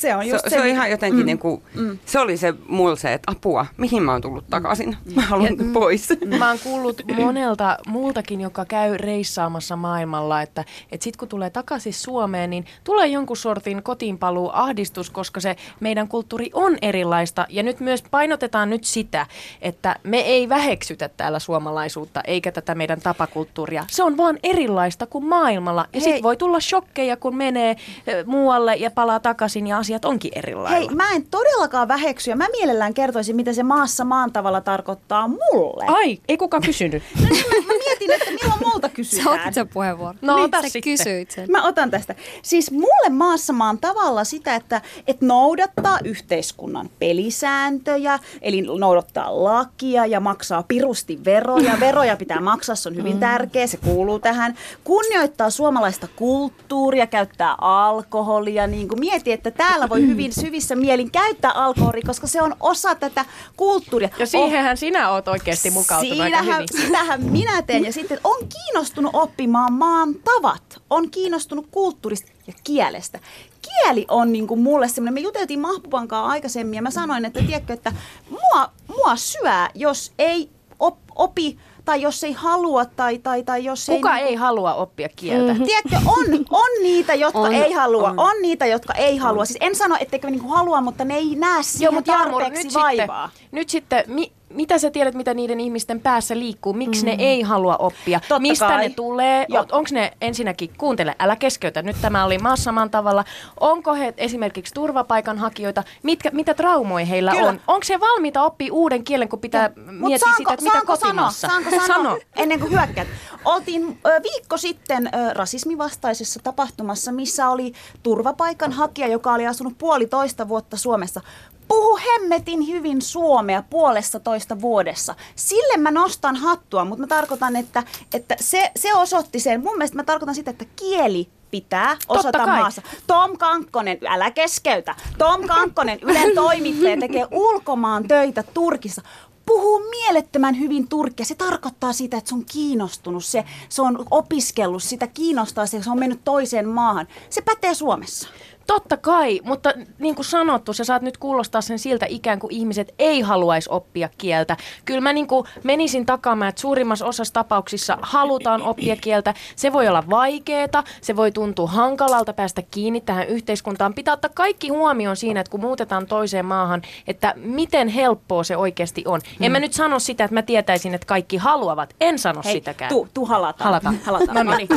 [0.00, 1.26] Se on Se, just se, se on mi- ihan jotenkin mm.
[1.26, 1.98] niin kuin, mm.
[2.06, 4.96] se oli se mulla se, että apua, mihin mä oon tullut takaisin.
[5.14, 6.08] Mä haluan pois.
[6.38, 11.94] Mä oon kuullut monelta muultakin, joka käy reissaamassa maailmalla, että, että sit kun tulee takaisin
[11.94, 17.46] Suomeen, niin tulee jonkun sortin kotiinpaluu ahdistus, koska se meidän kulttuuri on erilaista.
[17.48, 19.26] Ja nyt myös painotetaan nyt sitä,
[19.62, 23.84] että me ei väheksytä täällä suomalaisuutta eikä tätä meidän tapakulttuuria.
[23.90, 25.86] Se on vaan erilaista kuin maailmalla.
[25.92, 26.12] Ja Hei.
[26.12, 30.54] sit voi tulla shokkeja, kun menee eh, muualle ja palaa takaisin ja asiat onkin eri
[30.54, 30.70] lailla.
[30.70, 35.28] Hei, mä en todellakaan väheksy ja mä mielellään kertoisin, mitä se maassa maan tavalla tarkoittaa
[35.28, 35.84] mulle.
[35.86, 37.02] Ai, ei kukaan kysynyt.
[37.18, 39.40] No niin, mä, mä mietin, että milloin multa Sä kysytään.
[39.40, 40.18] otit sen puheenvuoron.
[40.22, 40.82] No, niin, ota sä sitten.
[40.82, 41.50] kysyit sen.
[41.50, 42.14] Mä otan tästä.
[42.42, 50.20] Siis mulle maassa maan tavalla sitä, että, että noudattaa yhteiskunnan pelisääntöjä, eli noudattaa lakia ja
[50.20, 51.80] maksaa pirusti veroja.
[51.86, 54.54] Veroja pitää maksaa, se on hyvin tärkeä, se kuuluu tähän.
[54.84, 58.66] Kunnioittaa suomalaista kulttuuria, käyttää alkoholia.
[58.66, 62.94] Niin kuin mieti, että täällä voi hyvin syvissä mielin käyttää alkoholia, koska se on osa
[62.94, 63.24] tätä
[63.56, 64.08] kulttuuria.
[64.18, 66.86] Ja siihenhän sinä oot oikeasti mukautunut aika Siinähän, hyvin.
[66.86, 67.84] sitähän minä teen.
[67.84, 70.82] Ja sitten on kiinnostunut oppimaan maan tavat.
[70.90, 73.18] On kiinnostunut kulttuurista ja kielestä.
[73.62, 77.40] Kieli on niin kuin mulle semmoinen, me juteltiin Mahbuban kanssa aikaisemmin ja mä sanoin, että
[77.42, 77.92] tiedätkö, että
[78.30, 83.86] mua, mua syää, jos ei op, opi tai jos ei halua tai, tai, tai jos
[83.86, 84.26] Kuka ei...
[84.26, 85.52] ei halua oppia kieltä?
[85.52, 85.66] Mm-hmm.
[85.66, 88.08] Tiedätkö, on, on niitä, jotka On, ei halua.
[88.08, 88.18] on.
[88.18, 88.30] On.
[88.30, 89.44] on niitä, jotka ei halua.
[89.44, 92.74] Siis en sano, etteikö niinku halua, mutta ne ei näe siihen mutta Jaamur, tarpeeksi nyt
[92.74, 93.28] vaivaa.
[93.28, 96.72] Sitten, nyt sitten, mi, mitä sä tiedät, mitä niiden ihmisten päässä liikkuu?
[96.72, 98.20] Miksi ne ei halua oppia?
[98.20, 98.88] Totta Mistä kai.
[98.88, 99.46] ne tulee?
[99.72, 103.24] Onko ne ensinnäkin, kuuntele, älä keskeytä, nyt tämä oli maassamaan tavalla.
[103.60, 105.82] Onko he esimerkiksi turvapaikanhakijoita?
[106.02, 107.48] Mitkä, mitä traumoja heillä Kyllä.
[107.48, 107.60] on?
[107.66, 111.48] Onko se valmiita oppia uuden kielen, kun pitää Mut miettiä sitä, että mitä saanko kotimaassa?
[111.48, 112.18] Sanoa, saanko sanoa, Sano.
[112.36, 113.08] ennen kuin hyökkäät?
[113.44, 120.76] Oltiin ö, viikko sitten ö, rasismivastaisessa tapahtumassa, missä oli turvapaikanhakija, joka oli asunut puolitoista vuotta
[120.76, 121.20] Suomessa.
[121.68, 125.14] Puhu hemmetin hyvin suomea puolessa toista vuodessa.
[125.36, 127.82] Sille mä nostan hattua, mutta mä tarkoitan, että,
[128.14, 129.62] että se, se osoitti sen.
[129.62, 132.82] Mun mielestä mä tarkoitan sitä, että kieli pitää osata maassa.
[133.06, 134.94] Tom Kankkonen, älä keskeytä.
[135.18, 139.02] Tom Kankkonen, Ylen toimittaja, tekee ulkomaan töitä Turkissa.
[139.46, 141.26] Puhuu mielettömän hyvin turkkia.
[141.26, 145.90] Se tarkoittaa sitä, että se on kiinnostunut, se, se on opiskellut, sitä kiinnostaa se, se
[145.90, 147.08] on mennyt toiseen maahan.
[147.30, 148.28] Se pätee Suomessa.
[148.68, 152.94] Totta kai, mutta niin kuin sanottu, sä saat nyt kuulostaa sen siltä ikään kuin ihmiset
[152.98, 154.56] ei haluaisi oppia kieltä.
[154.84, 159.34] Kyllä mä niin kuin menisin takaamaan, että suurimmassa osassa tapauksissa halutaan oppia kieltä.
[159.56, 163.94] Se voi olla vaikeeta, se voi tuntua hankalalta päästä kiinni tähän yhteiskuntaan.
[163.94, 169.02] Pitää ottaa kaikki huomioon siinä, että kun muutetaan toiseen maahan, että miten helppoa se oikeasti
[169.06, 169.20] on.
[169.40, 171.94] En mä nyt sano sitä, että mä tietäisin, että kaikki haluavat.
[172.00, 172.88] En sano sitäkään.
[172.88, 173.64] tu, tu halataan.
[173.64, 173.98] Halataan.
[174.04, 174.46] halataan.
[174.46, 174.68] No niin,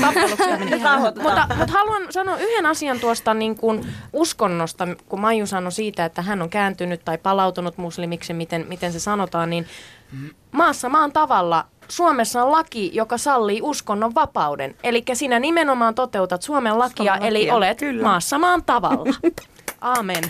[0.59, 0.83] meni.
[0.83, 1.01] Rauhoitutaan.
[1.23, 3.80] mutta, mutta haluan sanoa yhden asian tuosta niin kuin
[4.13, 8.99] uskonnosta, kun Maiju sanoi siitä, että hän on kääntynyt tai palautunut muslimiksi, miten, miten se
[8.99, 9.65] sanotaan, niin
[10.51, 14.75] maassa maan tavalla Suomessa on laki, joka sallii uskonnon vapauden.
[14.83, 18.03] Eli sinä nimenomaan toteutat Suomen lakia, Suomen eli lakia, olet kyllä.
[18.03, 19.13] maassa maan tavalla.
[19.81, 20.23] Aamen.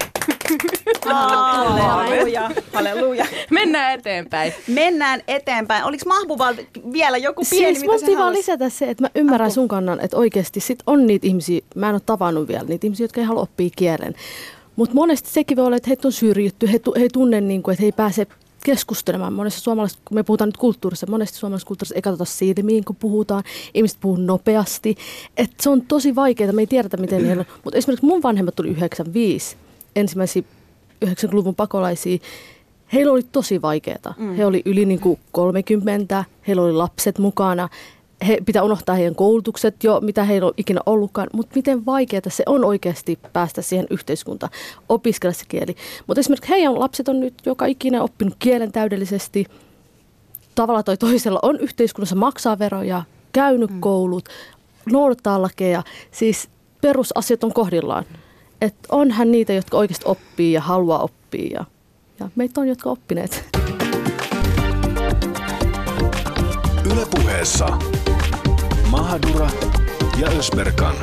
[1.06, 2.52] Halleluja.
[2.74, 3.26] Halleluja.
[3.50, 4.54] Mennään eteenpäin.
[4.68, 5.84] Mennään eteenpäin.
[5.84, 6.56] Oliko Mahbubal
[6.94, 10.18] vielä joku pieni, Siis mitä se vaan lisätä se, että mä ymmärrän sun kannan, että
[10.18, 13.42] oikeasti sit on niitä ihmisiä, mä en ole tavannut vielä niitä ihmisiä, jotka ei halua
[13.42, 14.16] oppia kielen.
[14.76, 17.74] Mutta monesti sekin voi olla, että heitä on syrjitty, he, he ei tunne, niin kuin,
[17.74, 18.28] että he ei pääse
[18.63, 19.34] keskustelemaan.
[19.34, 23.43] Monessa suomalaisessa, kun me puhutaan nyt kulttuurissa, monesti suomalaisessa kulttuurissa ei katsota silmiin, kun puhutaan.
[23.74, 24.95] Ihmiset puhuu nopeasti.
[25.38, 27.45] Et se on tosi vaikeaa, me ei tiedetä, miten heillä on.
[27.63, 29.56] Mutta esimerkiksi mun vanhemmat tuli 95,
[29.95, 30.43] ensimmäisiä
[31.06, 32.17] 90-luvun pakolaisia.
[32.93, 34.13] Heillä oli tosi vaikeaa.
[34.17, 34.36] Mm.
[34.36, 37.69] He oli yli niin kuin 30, heillä oli lapset mukana
[38.28, 42.44] he, pitää unohtaa heidän koulutukset jo, mitä heillä on ikinä ollutkaan, mutta miten vaikeaa se
[42.46, 44.52] on oikeasti päästä siihen yhteiskuntaan,
[44.90, 45.76] opiskella se kieli.
[46.08, 49.46] Mutta esimerkiksi heidän lapset on nyt joka ikinä oppinut kielen täydellisesti,
[50.56, 53.04] tavalla tai toisella on yhteiskunnassa, maksaa veroja,
[53.34, 53.82] käynyt mm.
[53.82, 54.30] koulut,
[54.92, 56.50] noudattaa lakeja, siis
[56.82, 58.06] perusasiat on kohdillaan.
[58.62, 61.66] Et onhan niitä, jotka oikeasti oppii ja haluaa oppia ja,
[62.20, 63.50] ja meitä on, jotka oppineet.
[66.94, 67.78] Ylepuheessa
[68.92, 69.50] Mahadura
[70.22, 70.96] ja Ösberkan.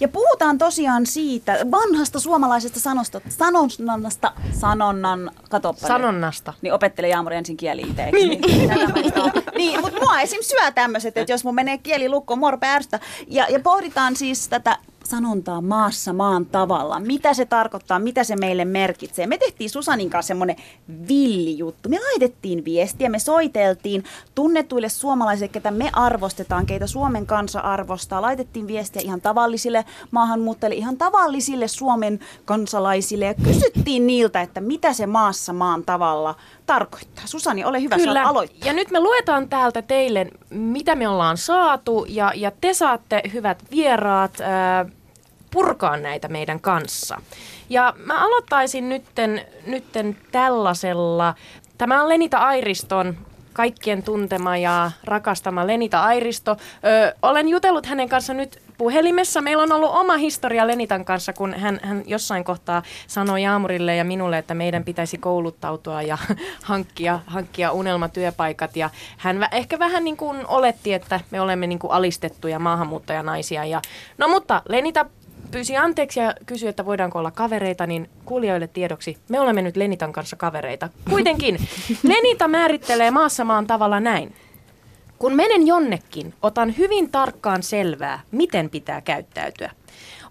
[0.00, 6.54] Ja puhutaan tosiaan siitä vanhasta suomalaisesta sanosta, sanonnasta, sanonnan, katoppa Sanonnasta.
[6.62, 8.10] Niin opettele Jaamuri ensin kieli itse.
[8.12, 8.40] Niin,
[9.58, 10.38] niin mutta mua esim.
[10.42, 13.00] syö tämmöiset, että jos mun menee kieli lukkoon, morpe ärstä.
[13.26, 17.00] Ja, ja pohditaan siis tätä sanontaa maassa maan tavalla.
[17.00, 19.26] Mitä se tarkoittaa, mitä se meille merkitsee.
[19.26, 20.56] Me tehtiin Susanin kanssa semmoinen
[21.08, 21.88] villijuttu.
[21.88, 28.22] Me laitettiin viestiä, me soiteltiin tunnetuille suomalaisille, ketä me arvostetaan, keitä Suomen kansa arvostaa.
[28.22, 35.06] Laitettiin viestiä ihan tavallisille maahanmuuttajille, ihan tavallisille Suomen kansalaisille ja kysyttiin niiltä, että mitä se
[35.06, 36.34] maassa maan tavalla
[36.66, 37.26] tarkoittaa.
[37.26, 38.24] Susani, ole hyvä, Kyllä.
[38.24, 38.68] aloittaa.
[38.68, 43.64] Ja nyt me luetaan täältä teille, mitä me ollaan saatu, ja, ja te saatte, hyvät
[43.70, 44.86] vieraat, ää,
[45.52, 47.20] purkaa näitä meidän kanssa.
[47.70, 51.34] Ja mä aloittaisin nytten, nytten tällaisella.
[51.78, 53.16] Tämä on Lenita Airiston
[53.52, 56.56] kaikkien tuntema ja rakastama Lenita Airisto.
[56.84, 59.40] Ö, olen jutellut hänen kanssa nyt puhelimessa.
[59.40, 64.04] Meillä on ollut oma historia Lenitan kanssa, kun hän, hän jossain kohtaa sanoi Jaamurille ja
[64.04, 66.18] minulle, että meidän pitäisi kouluttautua ja
[66.62, 68.76] hankkia, hankkia unelmatyöpaikat.
[68.76, 73.64] Ja hän ehkä vähän niin kuin oletti, että me olemme niin kuin alistettuja maahanmuuttajanaisia.
[73.64, 73.82] Ja,
[74.18, 75.06] no mutta Lenita
[75.52, 80.12] pyysi anteeksi ja kysyi, että voidaanko olla kavereita, niin kuulijoille tiedoksi, me olemme nyt Lenitan
[80.12, 80.88] kanssa kavereita.
[81.10, 81.58] Kuitenkin,
[82.02, 84.34] Lenita määrittelee maassa maan tavalla näin.
[85.18, 89.70] Kun menen jonnekin, otan hyvin tarkkaan selvää, miten pitää käyttäytyä.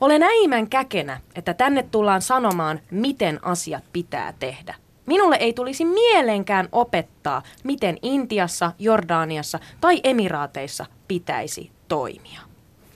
[0.02, 4.76] Olen äimän käkenä, että tänne tullaan sanomaan, miten asiat pitää tehdä.
[5.06, 12.51] Minulle ei tulisi mieleenkään opettaa, miten Intiassa, Jordaniassa tai Emiraateissa pitäisi toimia.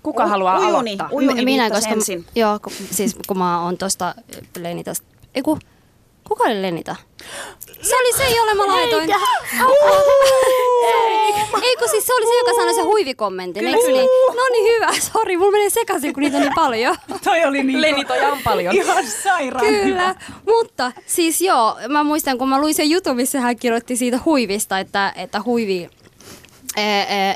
[0.05, 1.09] Kuka U- haluaa ujuni, aloittaa?
[1.11, 2.25] Ujuni Minä, viittasi koska, ensin.
[2.35, 4.15] joo, kun, siis kun mä oon tosta
[4.59, 5.59] Lenitasta, ei kun,
[6.27, 6.95] kuka oli Lenita?
[7.81, 9.09] Se oli se, jolle mä laitoin.
[11.63, 14.09] Ei kun siis se oli se, joka sanoi se huivikommentin, eikö niin?
[14.35, 16.95] No niin hyvä, sori, mulla menee sekaisin, kun niitä on niin paljon.
[17.23, 18.75] Toi oli niin Lenitoja on paljon.
[18.75, 20.15] ihan sairaan Kyllä,
[20.47, 24.79] mutta siis joo, mä muistan kun mä luin sen jutun, missä hän kirjoitti siitä huivista,
[24.79, 25.89] että, että huivi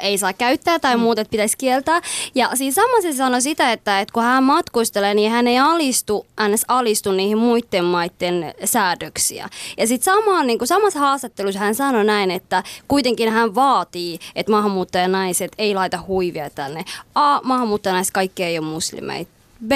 [0.02, 1.02] ei saa käyttää tai mm.
[1.02, 2.02] muuta, että pitäisi kieltää.
[2.36, 6.26] Ja siis sama se sanoi sitä, että, että kun hän matkustelee, niin hän ei alistu,
[6.48, 6.66] ns.
[6.68, 9.50] alistu niihin muiden maiden säädöksiä.
[9.78, 14.52] Ja sitten sama, niin kuin samassa haastattelussa hän sanoi näin, että kuitenkin hän vaatii, että
[14.52, 16.86] maahanmuuttajanaiset ei laita huivia tänne.
[17.16, 19.39] A, maahanmuuttajanaiset kaikki ei ole muslimeita.
[19.68, 19.72] B,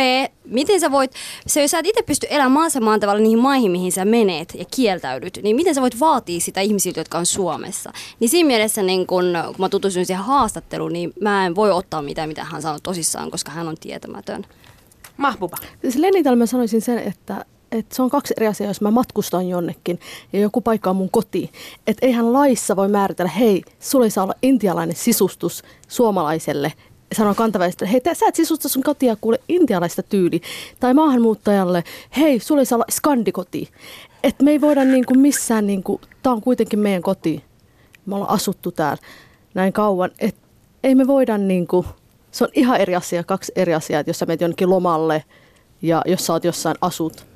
[0.45, 1.11] miten sä voit,
[1.47, 4.55] se jos sä et itse pysty elämään maassa maan tavalla niihin maihin, mihin sä menet
[4.55, 7.91] ja kieltäydyt, niin miten sä voit vaatia sitä ihmisiltä, jotka on Suomessa?
[8.19, 12.01] Niin siinä mielessä, niin kun, kun mä tutustuin siihen haastatteluun, niin mä en voi ottaa
[12.01, 14.45] mitään, mitä hän sanoi tosissaan, koska hän on tietämätön.
[15.17, 15.57] Mahbuba.
[15.81, 15.97] Siis
[16.37, 19.99] mä sanoisin sen, että, että se on kaksi eri asiaa, jos mä matkustan jonnekin
[20.33, 21.51] ja joku paikka on mun koti.
[21.87, 26.73] Että eihän laissa voi määritellä, hei, sulla ei saa olla intialainen sisustus suomalaiselle,
[27.13, 30.41] sanoo kantaväestölle, hei, sä et sisusta sun kotia kuule intialaista tyyli.
[30.79, 31.83] Tai maahanmuuttajalle,
[32.17, 33.69] hei, sulla ei saa olla skandikoti.
[34.23, 37.43] Että me ei voida niinku missään, niinku, tää on kuitenkin meidän koti.
[38.05, 39.03] Me ollaan asuttu täällä
[39.53, 40.41] näin kauan, että
[40.83, 41.85] ei me voida niinku,
[42.31, 45.23] se on ihan eri asia, kaksi eri asiaa, että jos sä menet jonnekin lomalle
[45.81, 47.32] ja jos sä oot jossain asut.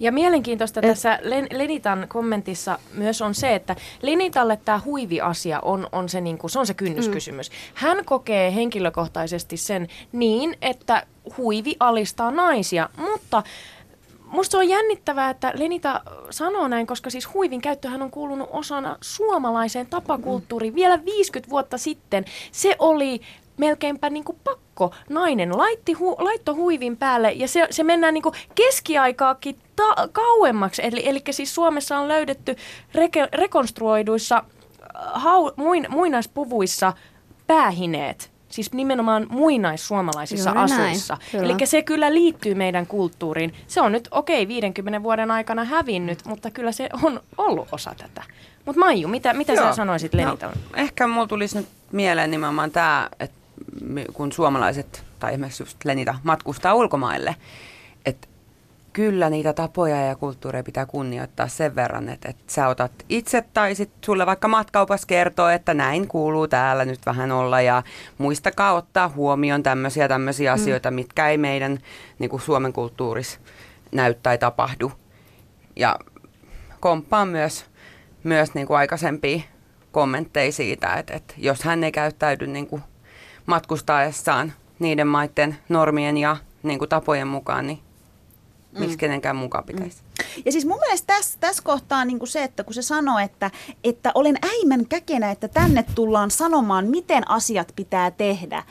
[0.00, 5.88] Ja mielenkiintoista Et- tässä Len- Lenitan kommentissa myös on se, että Lenitalle tämä huivi-asia on,
[5.92, 7.50] on, se, niinku, se on se kynnyskysymys.
[7.50, 7.54] Mm.
[7.74, 11.06] Hän kokee henkilökohtaisesti sen niin, että
[11.38, 13.42] huivi alistaa naisia, mutta
[14.32, 19.86] Musta on jännittävää, että Lenita sanoo näin, koska siis huivin käyttöhän on kuulunut osana suomalaiseen
[19.86, 20.74] tapakulttuuriin.
[20.74, 23.20] Vielä 50 vuotta sitten se oli
[23.58, 24.94] melkeinpä niin kuin pakko.
[25.08, 30.82] Nainen laitti hu, laitto huivin päälle ja se, se mennään niin kuin keskiaikaakin ta- kauemmaksi.
[30.84, 32.56] Eli, eli siis Suomessa on löydetty
[32.94, 36.92] reke, rekonstruoiduissa äh, hau, muin, muinaispuvuissa
[37.46, 41.16] päähineet Siis nimenomaan muinaissuomalaisissa Juuri asuissa.
[41.34, 43.54] Eli se kyllä liittyy meidän kulttuuriin.
[43.66, 47.94] Se on nyt, okei, okay, 50 vuoden aikana hävinnyt, mutta kyllä se on ollut osa
[47.98, 48.22] tätä.
[48.64, 50.46] Mutta Maiju, mitä, mitä sä sanoisit Lenita?
[50.46, 53.36] No, ehkä mulla tulisi nyt mieleen nimenomaan tämä, että
[54.12, 57.36] kun suomalaiset, tai esimerkiksi just Lenita, matkustaa ulkomaille,
[58.06, 58.28] että
[58.92, 63.74] kyllä niitä tapoja ja kulttuureja pitää kunnioittaa sen verran, että, että sä otat itse tai
[63.74, 67.82] sit sulle vaikka matkaupas kertoo, että näin kuuluu täällä nyt vähän olla ja
[68.18, 70.62] muistakaa ottaa huomioon tämmöisiä tämmöisiä mm.
[70.62, 71.78] asioita, mitkä ei meidän
[72.18, 73.40] niin kuin Suomen kulttuurissa
[73.92, 74.92] näy tai tapahdu.
[75.76, 75.98] Ja
[76.80, 77.64] komppaan myös,
[78.24, 79.40] myös niin kuin aikaisempia
[79.92, 82.82] kommentteja siitä, että, että jos hän ei käyttäydy niin kuin
[83.48, 87.78] matkustaessaan niiden maiden normien ja niin kuin tapojen mukaan, niin
[88.78, 89.96] miksi kenenkään mukaan pitäisi.
[90.44, 93.50] Ja siis mun mielestä tässä, tässä kohtaa niin kuin se, että kun se sanoo, että,
[93.84, 98.62] että olen äimän käkenä, että tänne tullaan sanomaan, miten asiat pitää tehdä.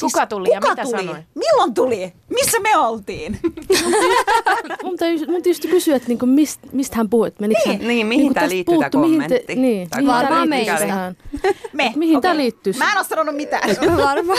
[0.00, 1.06] Kuka tuli ja kuka mitä tuli?
[1.06, 1.22] sanoi?
[1.34, 2.12] Milloin tuli?
[2.28, 3.38] Missä me oltiin?
[4.84, 7.28] Mun täytyy, mun tietysti kysyä, että niinku mist, mistä hän puhui.
[7.28, 7.78] Että menikö Niin.
[7.78, 9.54] hän, Niin, mihin niinku tästä liittyy tää puuttu, mihin te- kommentti?
[9.56, 10.86] Niin, Tai mihin varmaan liittyy?
[11.72, 11.92] Me.
[11.96, 12.42] Mihin tää Okei.
[12.42, 12.72] liittyy?
[12.78, 13.68] Mä en ole sanonut mitään.
[13.96, 14.38] Varmaan.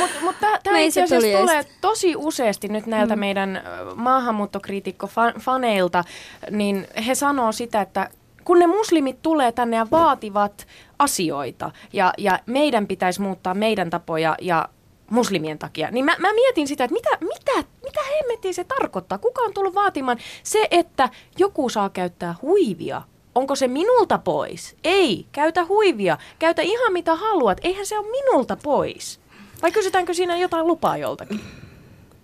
[0.00, 3.20] Mutta mut tämä itse asiassa tuli tulee est- tosi useasti nyt näiltä mm.
[3.20, 3.62] meidän
[3.94, 6.04] maahanmuuttokriitikko-faneilta,
[6.50, 8.10] niin he sanoo sitä, että
[8.44, 10.66] kun ne muslimit tulee tänne ja vaativat
[10.98, 14.68] asioita ja, ja meidän pitäisi muuttaa meidän tapoja ja
[15.14, 19.18] muslimien takia, niin mä, mä mietin sitä, että mitä, mitä, mitä hemmettiä se tarkoittaa?
[19.18, 23.02] Kuka on tullut vaatimaan se, että joku saa käyttää huivia?
[23.34, 24.76] Onko se minulta pois?
[24.84, 26.18] Ei, käytä huivia.
[26.38, 27.60] Käytä ihan mitä haluat.
[27.62, 29.20] Eihän se ole minulta pois.
[29.62, 31.40] Vai kysytäänkö siinä jotain lupaa joltakin?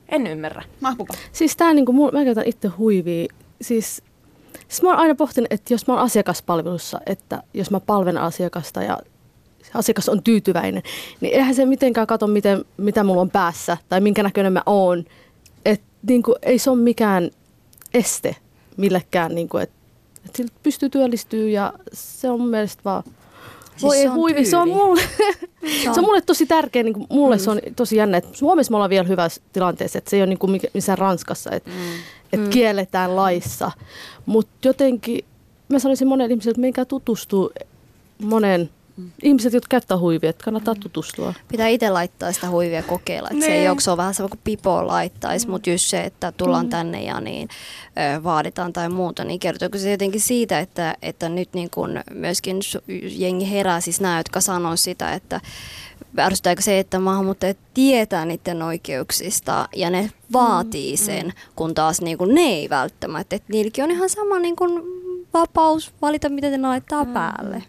[0.09, 0.62] En ymmärrä.
[0.81, 1.14] Mahbuba.
[1.33, 3.26] Siis tää niinku, mä käytän itse huivia.
[3.62, 4.03] Siis,
[4.68, 8.83] siis mä oon aina pohtinut, että jos mä oon asiakaspalvelussa, että jos mä palven asiakasta
[8.83, 8.98] ja
[9.75, 10.83] asiakas on tyytyväinen,
[11.20, 15.05] niin eihän se mitenkään kato, miten, mitä mulla on päässä tai minkä näköinen mä oon.
[15.64, 17.31] Että niinku, ei se ole mikään
[17.94, 18.37] este
[18.77, 19.75] millekään, niinku, että
[20.27, 23.03] et sillä pystyy työllistyä ja se on mun mielestä vaan...
[23.70, 25.03] Siis Voi se ei on huivi, se on mulle,
[25.62, 27.40] Se se on mulle tosi tärkeä, niin mulle mm.
[27.40, 30.27] se on tosi jännä, että Suomessa me ollaan vielä hyvässä tilanteessa, että se ei ole
[30.29, 31.77] niin kuin missään Ranskassa, että, mm.
[32.33, 32.51] että Mm.
[32.51, 33.70] kielletään laissa.
[34.27, 35.25] Mutta jotenkin
[35.68, 37.51] mä sanoisin monelle ihmiselle, että menkää tutustua
[38.23, 38.70] moneen
[39.22, 41.34] ihmiset, jotka käyttää huivia, että kannattaa tutustua.
[41.48, 43.28] Pitää itse laittaa sitä huivia kokeilla.
[43.32, 43.70] Että se ei Niin.
[43.70, 45.50] ole, se on vähän sama kuin pipo laittaisi, mm.
[45.50, 46.70] mutta just se, että tullaan mm.
[46.70, 47.48] tänne ja niin
[48.16, 52.60] ö, vaaditaan tai muuta, niin kertooko se jotenkin siitä, että, että nyt niin kun myöskin
[53.16, 55.40] jengi herää, siis nämä, jotka sanoo sitä, että
[56.18, 62.34] ärsyttääkö se, että maahanmuuttajat tietää niiden oikeuksista ja ne vaatii sen, kun taas niin kun
[62.34, 63.36] ne ei välttämättä.
[63.36, 64.82] Että niilläkin on ihan sama niin kun
[65.34, 67.62] vapaus valita, mitä ne laittaa päälle.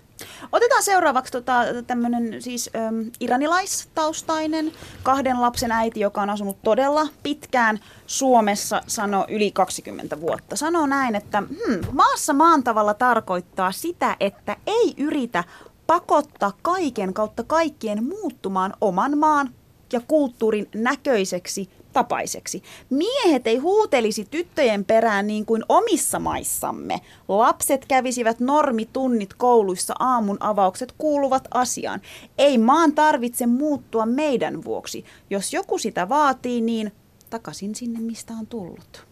[0.52, 4.72] Otetaan seuraavaksi tota, tämmöinen siis äm, iranilaistaustainen
[5.04, 10.56] kahden lapsen äiti, joka on asunut todella pitkään Suomessa, sanoo yli 20 vuotta.
[10.56, 15.44] Sanoo näin, että hmm, maassa maan tavalla tarkoittaa sitä, että ei yritä
[15.88, 19.50] pakottaa kaiken kautta kaikkien muuttumaan oman maan
[19.94, 22.64] ja kulttuurin näköiseksi tapaiseksi.
[22.90, 27.02] Miehet ei huutelisi tyttöjen perään niin kuin omissa maissamme.
[27.28, 32.02] Lapset kävisivät normitunnit kouluissa, aamun avaukset kuuluvat asiaan.
[32.38, 35.06] Ei maan tarvitse muuttua meidän vuoksi.
[35.30, 36.92] Jos joku sitä vaatii, niin
[37.30, 39.06] takaisin sinne, mistä on tullut.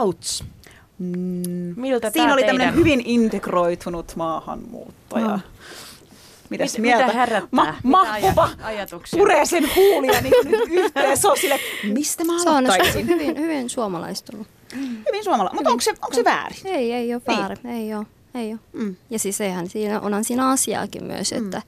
[0.00, 0.44] Outs.
[0.98, 1.74] Mm.
[1.76, 5.26] Miltä Siinä oli tämmöinen hyvin integroitunut maahanmuuttaja.
[5.26, 5.40] No.
[6.50, 7.06] Mitäs Mit- mieltä?
[7.06, 7.74] mitä herättää?
[7.82, 9.18] Ma- aja- ajatuksia?
[9.18, 11.16] puree sen huulia niin nyt yhteen.
[11.16, 11.60] Se on sille,
[11.92, 13.06] mistä mä Se on aloittaisin?
[13.14, 14.46] hyvin, hyvin suomalaistunut.
[15.08, 15.50] Hyvin suomala.
[15.54, 16.58] Mutta onko se, onko se väärin?
[16.64, 17.38] Ei, ei ole Niin.
[17.38, 17.66] väärin.
[17.66, 18.06] Ei ole.
[18.34, 18.58] Ei ole.
[18.72, 18.96] Mm.
[19.10, 21.62] Ja siis eihän siinä, onhan siinä asiaakin myös, että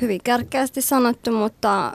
[0.00, 1.92] hyvin kärkkäästi sanottu, mutta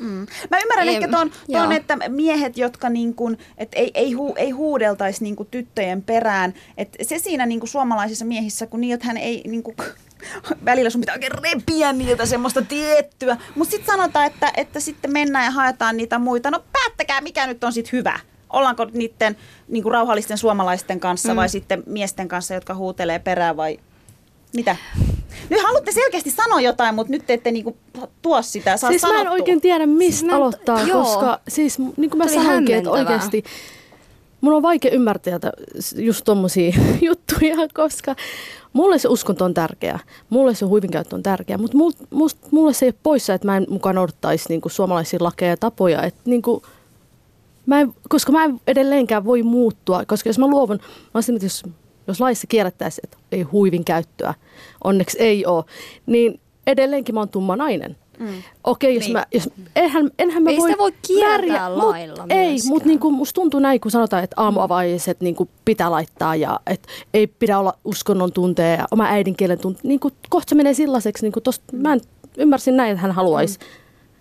[0.00, 0.26] Mm.
[0.50, 4.34] Mä ymmärrän Ei, ehkä ton, ton että miehet, jotka niin kun, et ei, ei, hu,
[4.36, 6.54] ei huudeltaisi niin kuin tyttöjen perään.
[6.76, 9.76] Et se siinä niin kuin suomalaisissa miehissä, kun niin, että hän ei niin kuin,
[10.64, 13.36] välillä sun pitää oikein repiä niiltä semmoista tiettyä.
[13.54, 16.50] Mutta sitten sanotaan, että, että sitten mennään ja haetaan niitä muita.
[16.50, 18.20] No päättäkää, mikä nyt on sitten hyvä.
[18.50, 19.36] Ollaanko niiden
[19.68, 21.36] niin kuin rauhallisten suomalaisten kanssa mm.
[21.36, 23.78] vai sitten miesten kanssa, jotka huutelee perään vai
[24.54, 24.76] mitä?
[25.50, 27.76] Nyt haluatte selkeästi sanoa jotain, mutta nyt te ette niinku
[28.22, 29.32] tuo sitä, saa Siis mä en sanottua.
[29.32, 31.04] oikein tiedä, mistä Siis aloittaa, joo.
[31.04, 33.44] koska siis niin kuin mä Tuli sanoinkin, että oikeasti
[34.40, 35.52] mun on vaikea ymmärtää tätä-
[35.96, 36.72] just tommosia
[37.08, 38.16] juttuja, koska
[38.78, 39.98] mulle se uskonto on tärkeä,
[40.30, 41.92] mulle se huivinkäyttö on tärkeä, mutta mul,
[42.50, 45.56] mulle se ei ole poissa, että mä en mukaan noudattaisi niin kuin suomalaisia lakeja ja
[45.56, 46.62] tapoja, että niin kuin,
[47.66, 50.80] mä en, koska mä en edelleenkään voi muuttua, koska jos mä luovun,
[51.14, 51.62] mä että jos,
[52.06, 54.34] jos laissa kiellettäisiin, että ei huivin käyttöä,
[54.84, 55.64] onneksi ei ole,
[56.06, 57.96] niin edelleenkin mä oon tumma nainen.
[58.18, 58.42] Mm.
[58.64, 59.12] Okei, jos Niin.
[59.12, 62.88] mä, jos, eihän, enhän mä Ei voi sitä voi kieltää värjää, lailla mut, Ei, mutta
[62.88, 67.58] niinku, musta tuntuu näin, kun sanotaan, että aamuavaiset niinku pitää laittaa ja että ei pidä
[67.58, 69.88] olla uskonnon tunteja ja oma äidinkielen tunteja.
[69.88, 72.00] Niinku, kohta se menee sellaiseksi, niinku tosta, mä en,
[72.36, 73.58] ymmärsin näin, että hän haluaisi,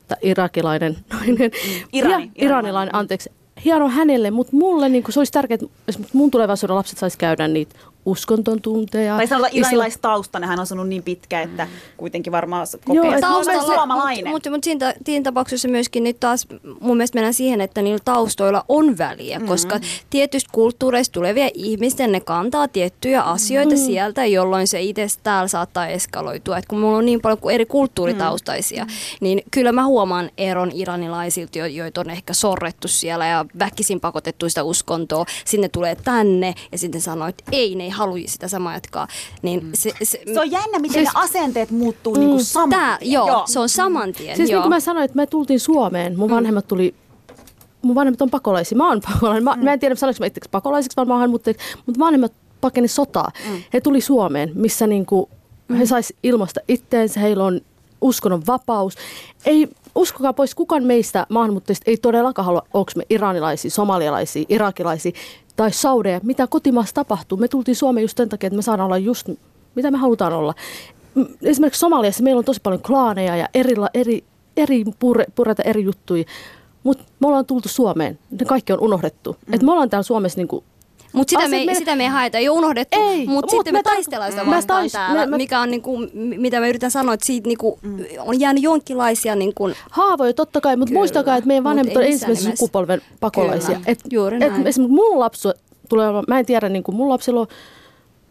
[0.07, 1.51] tai irakilainen nainen,
[1.93, 3.31] Irani, ja, iranilainen, anteeksi,
[3.65, 7.75] hieno hänelle, mutta mulle niinku, se olisi tärkeää, että mun tulevaisuuden lapset sais käydä niitä
[8.07, 9.15] uskonton tunteja.
[9.15, 14.29] Tai sanotaan iranilaistaustainen, hän on asunut niin pitkä, että kuitenkin varmaan Joo, kokee, taustalla- suomalainen.
[14.31, 16.47] Mutta mut siinä, ta- siinä tapauksessa myöskin nyt taas
[16.79, 19.47] mun mielestä mennään siihen, että niillä taustoilla on väliä, mm-hmm.
[19.47, 19.79] koska
[20.09, 23.77] tietystä kulttuureista tulevia ihmisten ne kantaa tiettyjä asioita mm.
[23.77, 26.57] sieltä, jolloin se itse täällä saattaa eskaloitua.
[26.57, 28.91] Et kun mulla on niin paljon kuin eri kulttuuritaustaisia, mm.
[29.21, 34.49] niin kyllä mä huomaan eron iranilaisilta, jo- joita on ehkä sorrettu siellä ja väkisin pakotettu
[34.49, 35.25] sitä uskontoa.
[35.45, 39.07] Sinne tulee tänne ja sitten sanoo, että ei, ne ei halua sitä samaa jatkaa.
[39.41, 42.97] Niin se, se, Se on jännä, miten Siis- ne asenteet muuttuu mm, niinku saman Tää,
[42.97, 43.11] tien.
[43.11, 44.35] joo, se on saman tien.
[44.37, 44.57] Siis joo.
[44.57, 46.95] niin kuin mä sanoin, että me tultiin Suomeen, mun vanhemmat tuli,
[47.81, 50.95] mun vanhemmat on pakolaisia, mä oon pakolainen, mä, mä en tiedä sanoinko mä itseksi pakolaisiksi
[50.97, 53.31] vai maahanmuuttajiksi, mutta vanhemmat pakeni sotaa.
[53.73, 55.29] He tuli Suomeen, missä niinku
[55.77, 57.61] he sais ilmasta itteensä, heillä on
[58.01, 58.93] uskonnon vapaus.
[59.45, 65.11] Ei, uskokaa pois, kukaan meistä maahanmuuttajista ei todellakaan halua, onko me iranilaisia, somalialaisia, irakilaisia
[65.55, 67.37] tai saudeja, mitä kotimaassa tapahtuu.
[67.37, 69.29] Me tultiin Suomeen just sen takia, että me saadaan olla just
[69.77, 70.53] mitä me halutaan olla.
[71.41, 74.23] Esimerkiksi Somaliassa meillä on tosi paljon klaaneja ja eri, eri,
[74.57, 76.23] eri pure, pureita eri juttuja,
[76.83, 78.19] mutta me ollaan tultu Suomeen.
[78.31, 79.37] Ne kaikki on unohdettu.
[79.47, 79.53] Mm.
[79.53, 80.63] Et me ollaan täällä Suomessa niinku,
[81.17, 83.73] Mutta sitä, me, meillä- sitä me ei haeta, ei ole unohdettu, Ei, mutta mut sitten
[83.73, 86.67] me me taistellaan sitä me vastaan tais- täällä, me- me- mikä on niinku, mitä mä
[86.67, 87.79] yritän sanoa, että siitä niinku,
[88.19, 92.59] on jäänyt jonkinlaisia niinku, haavoja totta kai, mutta muistakaa, että meidän vanhemmat on ensimmäisen nimessä.
[92.59, 93.75] sukupolven pakolaisia.
[93.75, 94.67] Kyllä, Et, juuri et näin.
[94.67, 95.49] esimerkiksi mun lapsu
[95.89, 97.47] tulee mä en tiedä, niin kuin mun lapsilla on,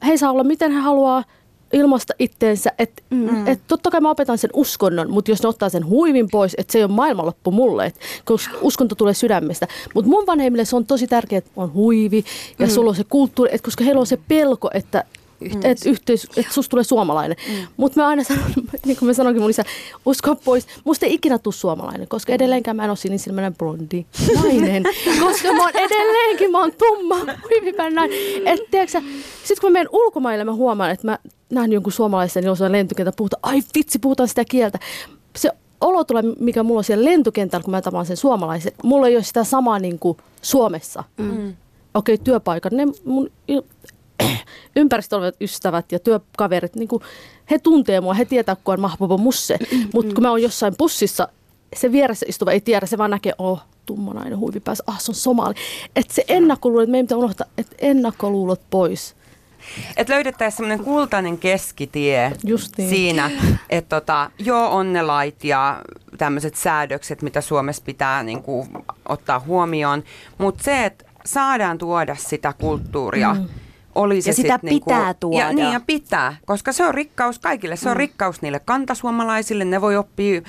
[0.06, 1.24] he saa olla miten he haluaa
[1.72, 2.72] ilmaista itteensä.
[2.78, 3.46] Että mm.
[3.46, 6.72] et totta kai mä opetan sen uskonnon, mutta jos ne ottaa sen huivin pois, että
[6.72, 9.68] se ei ole maailmanloppu mulle, et, koska uskonto tulee sydämestä.
[9.94, 12.24] Mutta mun vanhemmille se on tosi tärkeää, että on huivi
[12.58, 12.72] ja mm.
[12.72, 15.04] sulla on se kulttuuri, että koska heillä on se pelko, että
[15.40, 17.36] että yhteis, et susta tulee suomalainen.
[17.48, 17.66] Mm.
[17.76, 18.44] Mutta mä aina sanon,
[18.86, 19.64] niin kuin mä sanoinkin mun isä,
[20.06, 20.66] usko pois.
[20.84, 24.82] Musta ei ikinä tule suomalainen, koska edelleenkään mä en ole sinisilmäinen blondi nainen.
[25.24, 27.16] koska mä oon edelleenkin, mä oon tumma,
[27.50, 28.18] huivipään nainen.
[28.44, 28.60] Et
[29.44, 31.18] sit kun mä menen ulkomaille, mä huomaan, että mä
[31.50, 34.78] näen jonkun suomalaisen, niin on lentokentä puhuta, ai vitsi, puhutaan sitä kieltä.
[35.36, 38.72] Se olo tulee, mikä mulla on siellä lentokentällä, kun mä tapaan sen suomalaisen.
[38.82, 41.04] Mulla ei ole sitä samaa niin kuin Suomessa.
[41.16, 41.54] Mm.
[41.94, 42.72] Okei, okay, työpaikan.
[42.74, 43.30] Ne mun
[44.76, 47.02] ympäristöllä olevat ystävät ja työkaverit, niin kuin,
[47.50, 49.58] he tuntee mua, he tietää, kun on mahpopo musse.
[49.94, 51.28] Mutta kun mä oon jossain bussissa,
[51.76, 55.14] se vieressä istuva ei tiedä, se vaan näkee, oh, tummanainen huivi päässä, ah, se on
[55.14, 55.54] somali.
[55.96, 59.16] Että se ennakkoluulo, että meidän pitää unohtaa, että ennakkoluulot pois.
[59.96, 62.88] Että löydettäisiin semmoinen kultainen keskitie Justiin.
[62.88, 63.30] siinä,
[63.70, 65.82] että tota, joo on ne lait ja
[66.18, 68.68] tämmöiset säädökset, mitä Suomessa pitää niin kuin,
[69.08, 70.02] ottaa huomioon,
[70.38, 73.48] mutta se, että saadaan tuoda sitä kulttuuria, mm.
[73.96, 75.38] Oli se Ja sitä sit niinku- pitää tuoda.
[75.38, 77.76] Ja, niin, ja pitää, koska se on rikkaus kaikille.
[77.76, 80.42] Se on rikkaus niille kantasuomalaisille, ne voi oppia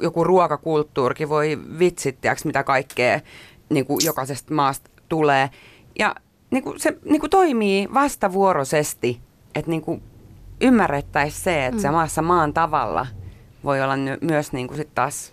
[0.00, 3.20] joku ruokakulttuurikin, voi vitsit, tiiäks, mitä kaikkea
[3.68, 5.50] niin kuin jokaisesta maasta tulee.
[5.98, 6.14] Ja
[6.50, 9.20] niin kuin se niin kuin toimii vastavuoroisesti,
[9.54, 10.02] että niin kuin
[10.60, 11.82] ymmärrettäisiin se, että mm.
[11.82, 13.06] se maassa maan tavalla
[13.64, 15.32] voi olla ny- myös niin kuin sit taas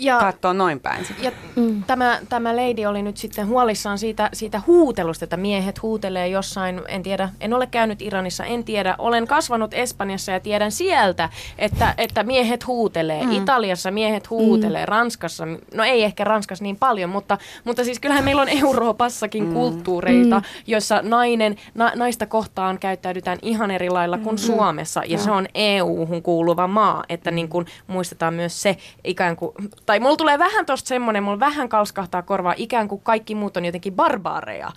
[0.00, 1.04] Ja, katsoa noin päin.
[1.04, 1.22] sitä.
[1.22, 1.84] ja mm.
[1.84, 7.02] tämä, tämä lady oli nyt sitten huolissaan siitä, siitä huutelusta, että miehet huutelee jossain, en
[7.02, 8.94] tiedä, en ole käynyt Iranissa, en tiedä.
[8.98, 11.28] Olen kasvanut Espanjassa ja tiedän sieltä,
[11.58, 13.24] että, että miehet huutelee.
[13.24, 13.32] Mm.
[13.32, 14.88] Italiassa miehet huutelee, mm.
[14.88, 15.44] Ranskassa,
[15.74, 19.52] no ei ehkä Ranskassa niin paljon, mutta, mutta siis kyllähän meillä on Euroopassakin mm.
[19.52, 20.44] kulttuureita, mm.
[20.66, 24.38] joissa nainen, na, naista kohtaan käyttäydytään ihan eri lailla kuin mm.
[24.38, 29.52] Suomessa, ja se on EU-hun kuuluva maa, että niin kuin muistetaan myös se ikään kuin,
[29.90, 33.64] tai mulla tulee vähän tosta semmoinen, mulla vähän kalskahtaa korvaa, ikään kuin kaikki muut on
[33.64, 34.70] jotenkin barbaareja,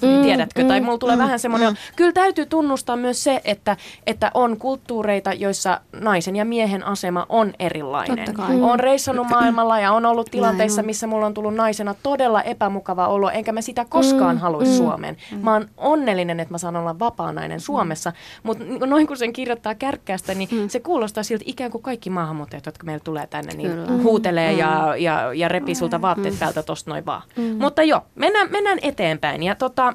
[0.22, 0.64] tiedätkö?
[0.64, 3.76] Tai mulla tulee vähän semmoinen, kyllä täytyy tunnustaa myös se, että,
[4.06, 8.34] että on kulttuureita, joissa naisen ja miehen asema on erilainen.
[8.34, 8.62] Kai.
[8.62, 13.30] On reissannut maailmalla ja on ollut tilanteissa, missä mulla on tullut naisena todella epämukava olo,
[13.30, 15.16] enkä mä sitä koskaan haluaisi Suomeen.
[15.42, 19.74] Mä oon onnellinen, että mä saan olla vapaa nainen Suomessa, mutta noin kun sen kirjoittaa
[19.74, 24.02] kärkkäästä, niin se kuulostaa siltä ikään kuin kaikki maahanmuuttajat, jotka meillä tulee tänne, niin Kyllä.
[24.02, 27.22] huutelee ja, ja, ja repii sulta vaatteet päältä tosta noin vaan.
[27.58, 29.94] Mutta joo, mennään, mennään eteenpäin ja tota,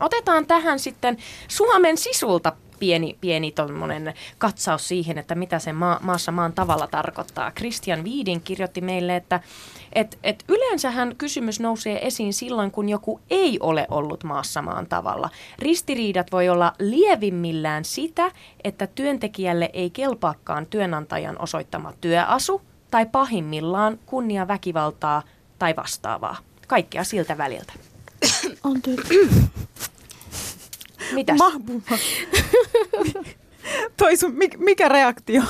[0.00, 1.16] otetaan tähän sitten
[1.48, 7.50] Suomen sisulta pieni, pieni tommonen katsaus siihen, että mitä se maa, maassa maan tavalla tarkoittaa.
[7.50, 9.40] Christian Viidin kirjoitti meille, että
[9.92, 15.30] et, et yleensähän kysymys nousee esiin silloin, kun joku ei ole ollut maassa maan tavalla.
[15.58, 18.30] Ristiriidat voi olla lievimmillään sitä,
[18.64, 22.62] että työntekijälle ei kelpaakaan työnantajan osoittama työasu
[22.94, 25.22] tai pahimmillaan kunnia väkivaltaa
[25.58, 26.36] tai vastaavaa.
[26.66, 27.72] Kaikkea siltä väliltä.
[28.64, 29.14] Anteeksi.
[31.12, 31.38] Mitäs?
[31.38, 31.80] Mahbuma.
[33.96, 35.42] Toi sun, mik- mikä reaktio?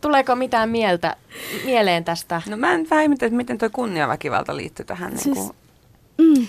[0.00, 1.16] Tuleeko mitään mieltä,
[1.64, 2.42] mieleen tästä?
[2.48, 5.18] No mä en vähemmän, että miten toi kunniaväkivalta liittyy tähän.
[5.18, 5.46] Siis- Niin
[6.16, 6.48] kuin,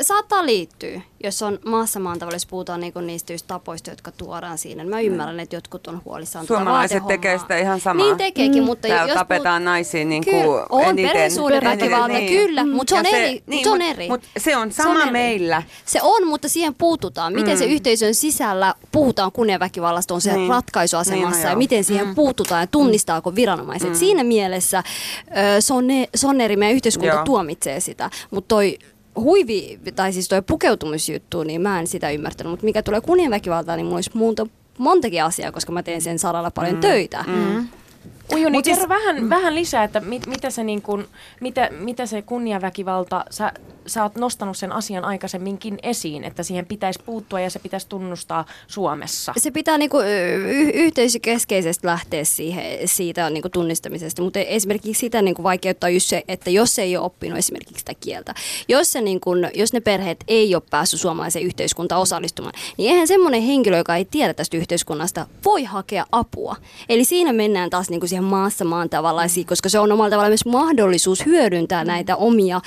[0.00, 4.84] Saattaa liittyä, jos on maassa maan tavalla, jos puhutaan niinku niistä tapoista, jotka tuodaan siinä.
[4.84, 6.46] Mä ymmärrän, että jotkut on huolissaan.
[6.46, 8.06] Suomalaiset tekee sitä ihan samaa.
[8.06, 11.06] Niin tekeekin, mutta Täällä jos tapetaan naisia niin kuin Kyllä, on eniten.
[11.12, 12.28] perhesuhdeväkivalta, Niin.
[12.46, 13.42] kyllä, mutta se on Ja eri.
[13.46, 14.08] niin, se on mut- eri.
[14.08, 15.10] Mut se on Se sama eri.
[15.10, 15.62] meillä.
[15.86, 17.32] Se on, mutta siihen puututaan.
[17.32, 17.58] Miten mm.
[17.58, 20.50] se yhteisön sisällä puhutaan kunniaväkivallasta on se Niin.
[20.50, 22.14] ratkaisuasemassa Niin, ja miten siihen mm.
[22.14, 23.88] puututaan ja tunnistaako viranomaiset.
[23.88, 23.94] Mm.
[23.94, 24.82] Siinä mielessä
[25.56, 27.24] ö, se, on ne, se on eri, meidän yhteiskunta Joo.
[27.24, 28.78] tuomitsee sitä, mutta toi
[29.20, 33.86] huivi, tai siis toi pukeutumisjuttu, niin mä en sitä ymmärtänyt, mutta mikä tulee kunniaväkivaltaan, niin
[33.86, 34.46] mulla olisi muuta,
[34.78, 36.80] montakin asiaa, koska mä teen sen saralla paljon mm.
[36.80, 37.24] töitä.
[37.26, 37.68] Mm.
[38.32, 39.30] Uju, niin Mut siis- kerro vähän, mm.
[39.30, 41.04] vähän lisää, että mit, mitä, se niin kun,
[41.40, 43.52] mitä, mitä se kunniaväkivalta, sä,
[43.88, 48.44] sä oot nostanut sen asian aikaisemminkin esiin, että siihen pitäisi puuttua ja se pitäisi tunnustaa
[48.66, 49.32] Suomessa.
[49.36, 55.90] Se pitää niinku, y- yhteisökeskeisesti lähteä siihen, siitä niinku tunnistamisesta, mutta esimerkiksi sitä niinku vaikeuttaa
[55.90, 58.34] just se, että jos ei ole oppinut esimerkiksi sitä kieltä,
[58.68, 63.42] jos, se niinku, jos ne perheet ei ole päässyt suomalaiseen yhteiskuntaan osallistumaan, niin eihän semmoinen
[63.42, 66.56] henkilö, joka ei tiedä tästä yhteiskunnasta, voi hakea apua.
[66.88, 70.46] Eli siinä mennään taas niinku siihen maassa maan tavallaisiin, koska se on omalla tavalla myös
[70.46, 72.60] mahdollisuus hyödyntää näitä omia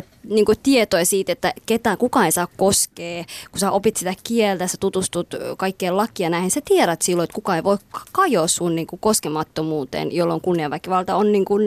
[0.00, 0.02] ö,
[0.34, 3.24] niin kuin tietoja siitä, että ketään kukaan ei saa koskea.
[3.50, 7.56] Kun sä opit sitä kieltä, sä tutustut kaikkeen lakia näihin, sä tiedät silloin, että kukaan
[7.56, 7.78] ei voi
[8.12, 11.62] kajoa sun niin kuin koskemattomuuteen, jolloin kunniaväkivalta on niin kuin,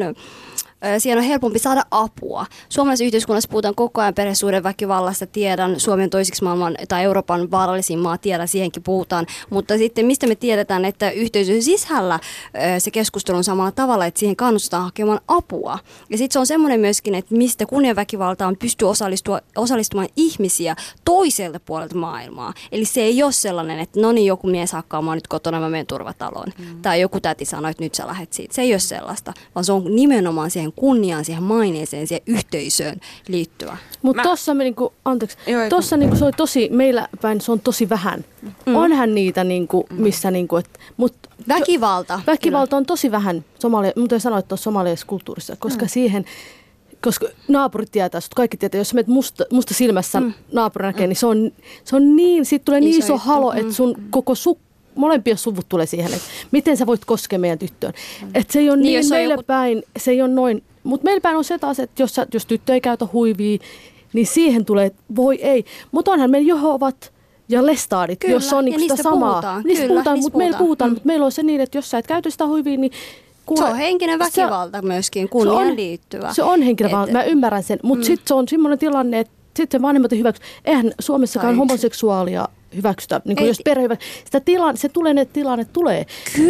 [0.98, 2.46] siihen on helpompi saada apua.
[2.70, 8.48] Suomalaisessa yhteiskunnassa puhutaan koko ajan perhesuhdeväkivallasta, tiedän Suomen toisiksi maailman tai Euroopan vaarallisin maa, tiedän,
[8.48, 9.26] siihenkin puhutaan.
[9.50, 12.20] Mutta sitten mistä me tiedetään, että yhteisön sisällä
[12.80, 15.80] se keskustelu on samalla tavalla, että siihen kannustetaan hakemaan apua.
[16.10, 20.76] Ja sitten se on semmoinen myöskin, että mistä kunniaväkivaltaan pystyy osallistua, osallistumaan ihmisiä
[21.06, 22.54] toiselta puolelta maailmaa.
[22.72, 25.70] Eli se ei ole sellainen, että no niin, joku mies hakkaa mua nyt kotona, mä
[25.70, 26.48] menen turvataloon.
[26.58, 26.82] Mm.
[26.82, 28.54] Tai joku täti sanoo, että nyt sä lähdet siitä.
[28.54, 33.78] Se ei ole sellaista, vaan se on nimenomaan siihen kunniaan, siihen maineeseen, siihen yhteisöön liittyvä.
[34.02, 37.52] Mutta tossa me niinku, anteeksi, Joo, ei tossa niinku se oli tosi, meillä päin se
[37.52, 38.26] on tosi vähän.
[38.66, 38.76] Mm.
[38.76, 41.14] Onhan niitä niinku, missä niinku, et, mut
[41.48, 42.22] Väkivalta.
[42.28, 45.90] väkivalta on tosi vähän, somalia, mutta sanoit tuossa somalialaisessa kulttuurissa, koska mm.
[45.90, 46.26] siihen,
[47.02, 50.34] koska naapurit tietää, sut kaikki tietää, jos menet musta, musta silmässä mm.
[50.52, 51.52] naapuri näkee, niin se on,
[51.84, 53.28] se on niin, siitä tulee niin Iso iso juttu.
[53.28, 54.60] halo, että sun koko su,
[54.98, 57.94] molempia suvut tulee siihen, että miten sä voit koskea meidän tyttöön.
[58.36, 61.22] Että se ei ole Niin, niin, meille joku- päin, se ei ole noin, mutta meillä
[61.22, 63.58] päin on se taas, että jos, sä, jos tyttö ei käytä huivia,
[64.14, 65.66] niin siihen tulee, että voi ei.
[65.92, 67.14] Mutta onhan meillä Jehovat
[67.50, 69.32] ja lestaadit, Kyllä, jos on niinku sitä samaa.
[69.32, 70.90] puhutaan, Niistä kyllä, puhutaan, mutta meillä puhutaan.
[70.90, 70.94] Mm.
[70.94, 72.92] mutta meillä on se niin, että jos sä et käytä sitä huivia, niin
[73.46, 76.34] kuule, Se on henkinen se- väkivalta myöskin, se kunniaan on- liittyvä.
[76.34, 78.08] Se on henkinen väkivalta, mä ymmärrän sen, mutta mm.
[78.08, 80.42] sitten se on semmoinen tilanne, että sitten vanhemmat ei hyväksy.
[80.66, 85.66] Eihän Suomessakaan homoseksuaalia hyväksytä, niin kuin jos perhe hyvä, sitä tilanne, se tulee, ne tilanne
[85.66, 86.06] tulee.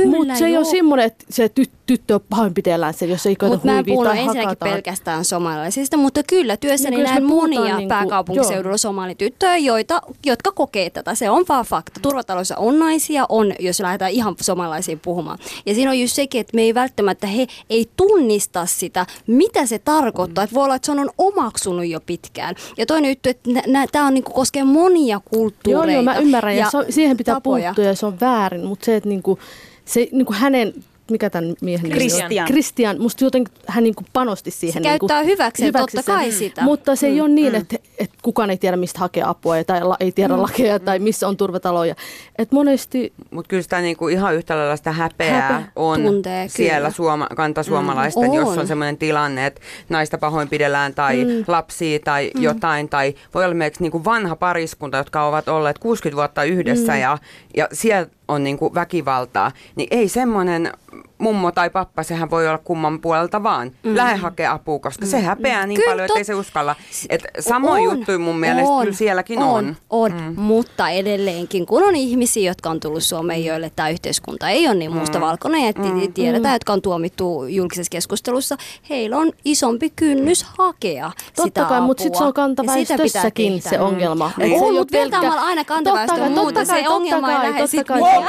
[0.05, 0.63] Mutta se ei joo.
[0.63, 4.71] ole semmoinen, että se ty, tyttö pahoinpitellään sen, jos ei koeta huivia tai ensinnäkin hakataan.
[4.71, 11.15] pelkästään somalialaisista, mutta kyllä työssäni Niin, näen monia niinku- pääkaupunkiseudulla somalityttöjä, joita, jotka kokee tätä.
[11.15, 11.99] Se on vaan fakta.
[11.99, 15.37] Turvataloissa on naisia, on, jos lähdetään ihan somalaisiin puhumaan.
[15.65, 19.79] Ja siinä on just sekin, että me ei välttämättä, he ei tunnista sitä, mitä se
[19.79, 20.43] tarkoittaa.
[20.43, 22.55] Että voi olla, että se on omaksunut jo pitkään.
[22.77, 23.49] Ja toinen juttu, että
[23.91, 25.91] tämä on niinku koskee monia kulttuureita.
[25.91, 27.69] Joo, joo, mä ymmärrän ja, ja se on, siihen pitää tapoja.
[27.69, 29.39] puuttua ja se on väärin, mutta se, että niinku,
[29.85, 30.73] se, niinku hänen,
[31.11, 32.09] mikä tämän miehen nimi on?
[32.09, 32.47] Christian.
[32.47, 34.73] Christian, musta jotenkin hän niinku panosti siihen.
[34.83, 36.15] Se niinku, käyttää hyväkseen, totta sen.
[36.15, 36.61] kai sitä.
[36.61, 39.63] Mutta se ei Mm, ole niin, että, että kukaan ei tiedä, mistä hakea apua ja-
[39.63, 40.41] tai la, ei tiedä Mm.
[40.41, 41.95] lakeja tai missä on turvataloja.
[42.37, 46.91] Et monesti Mutta kyllä sitä niinku ihan yhtä lailla sitä häpeää Häpeä on tuntee, siellä
[46.91, 48.33] suoma, kantasuomalaisten, Mm.
[48.35, 48.59] jos On.
[48.59, 51.43] on sellainen tilanne, että naista pahoinpidellään tai mm.
[51.47, 52.41] lapsia tai mm.
[52.43, 52.89] jotain.
[52.89, 56.99] Tai voi olla esimerkiksi niinku vanha pariskunta, jotka ovat olleet 60 vuotta yhdessä mm.
[56.99, 57.17] ja,
[57.57, 59.51] ja siellä on niinku väkivaltaa.
[59.75, 60.71] Niin ei semmoinen
[61.17, 63.71] mummo tai pappa, sehän voi olla kumman puolelta vaan.
[63.83, 63.95] Mm.
[63.95, 65.11] Lähde hakea apua, koska mm.
[65.11, 66.75] se häpeää niin Kyllä, paljon, että ei tot- se uskalla.
[67.09, 69.65] Et samoin On, juttuja mun mielestä on, kyllä sielläkin on.
[69.65, 70.11] On, on.
[70.11, 70.41] Mm.
[70.41, 74.91] mutta edelleenkin, kun on ihmisiä, jotka on tullut Suomeen, joille tämä yhteiskunta ei ole niin
[74.93, 76.13] mustavalkoinen, ja mm.
[76.13, 78.57] tiedetään, jotka on tuomittu julkisessa keskustelussa,
[78.89, 82.03] heillä on isompi kynnys hakea Totta sitä kai, mutta apua.
[82.03, 84.31] sitten se on kantaväestössäkin se ongelma.
[84.37, 84.43] Mm.
[84.43, 87.57] Ei On, mutta pelkkä- aina kantaväestöön Totta kai, muuten, totta kai, se ongelma ei lähde
[87.57, 88.01] kai, sit totta kai.
[88.01, 88.27] Rauha.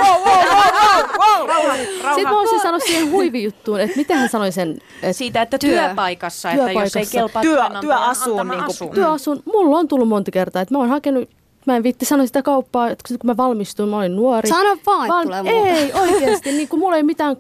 [2.14, 2.39] Sitten mä
[2.81, 5.70] sanoa siihen huivijuttuun, että miten hän sanoi sen, että Siitä, että Työ.
[5.70, 7.18] työpaikassa, että jos ei Työpaikassa.
[7.18, 8.89] kelpaa Työ- työasuun antama niinku- asu.
[8.95, 11.29] työasun, mulla on tullut monta kertaa, että mä oon hakenut
[11.66, 14.49] Mä en viitti sanoa sitä kauppaa, että kun mä valmistuin, mä olin nuori.
[14.49, 15.68] Sano vaan, että tulee muuta.
[15.68, 17.37] Ei, oikeasti, niin kuin mulla ei mitään,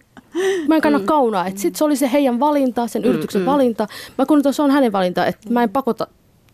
[0.68, 1.04] mä en kanna mm.
[1.04, 1.46] kaunaa.
[1.46, 3.46] Että sit se oli se heidän valinta, sen yrityksen mm.
[3.46, 3.86] valinta.
[4.18, 6.06] Mä kun se on hänen valinta, että mä en pakota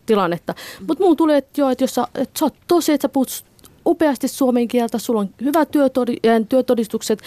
[0.05, 0.53] tilannetta.
[0.87, 3.45] Mutta mulla tuli, että joo, että jos sä, että sä oot tosi, että sä puhut
[3.85, 6.15] upeasti suomen kieltä, sulla on hyvät työtodi,
[6.49, 7.19] työtodistukset,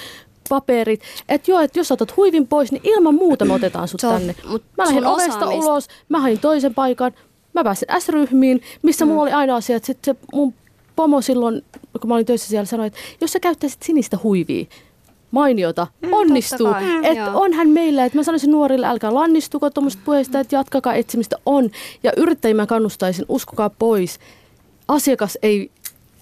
[0.48, 1.00] paperit.
[1.28, 4.34] Että joo, että jos otat huivin pois, niin ilman muuta me otetaan sut tänne.
[4.48, 7.12] mut Mä lähdin ovesta ulos, mä hain toisen paikan,
[7.54, 9.08] mä pääsin S-ryhmiin, missä mm.
[9.08, 10.54] mulla oli aina asia, että sit se mun
[10.96, 11.64] pomo silloin,
[12.00, 14.64] kun mä olin töissä siellä, sanoi, että jos sä käyttäisit sinistä huivia,
[15.30, 16.74] mainiota, mm, onnistuu.
[17.02, 21.70] Että onhan meillä, että mä sanoisin nuorille, älkää lannistuko tuommoista puheista, että jatkakaa etsimistä on.
[22.02, 24.18] Ja yrittäjiä mä kannustaisin, uskokaa pois.
[24.88, 25.70] Asiakas ei,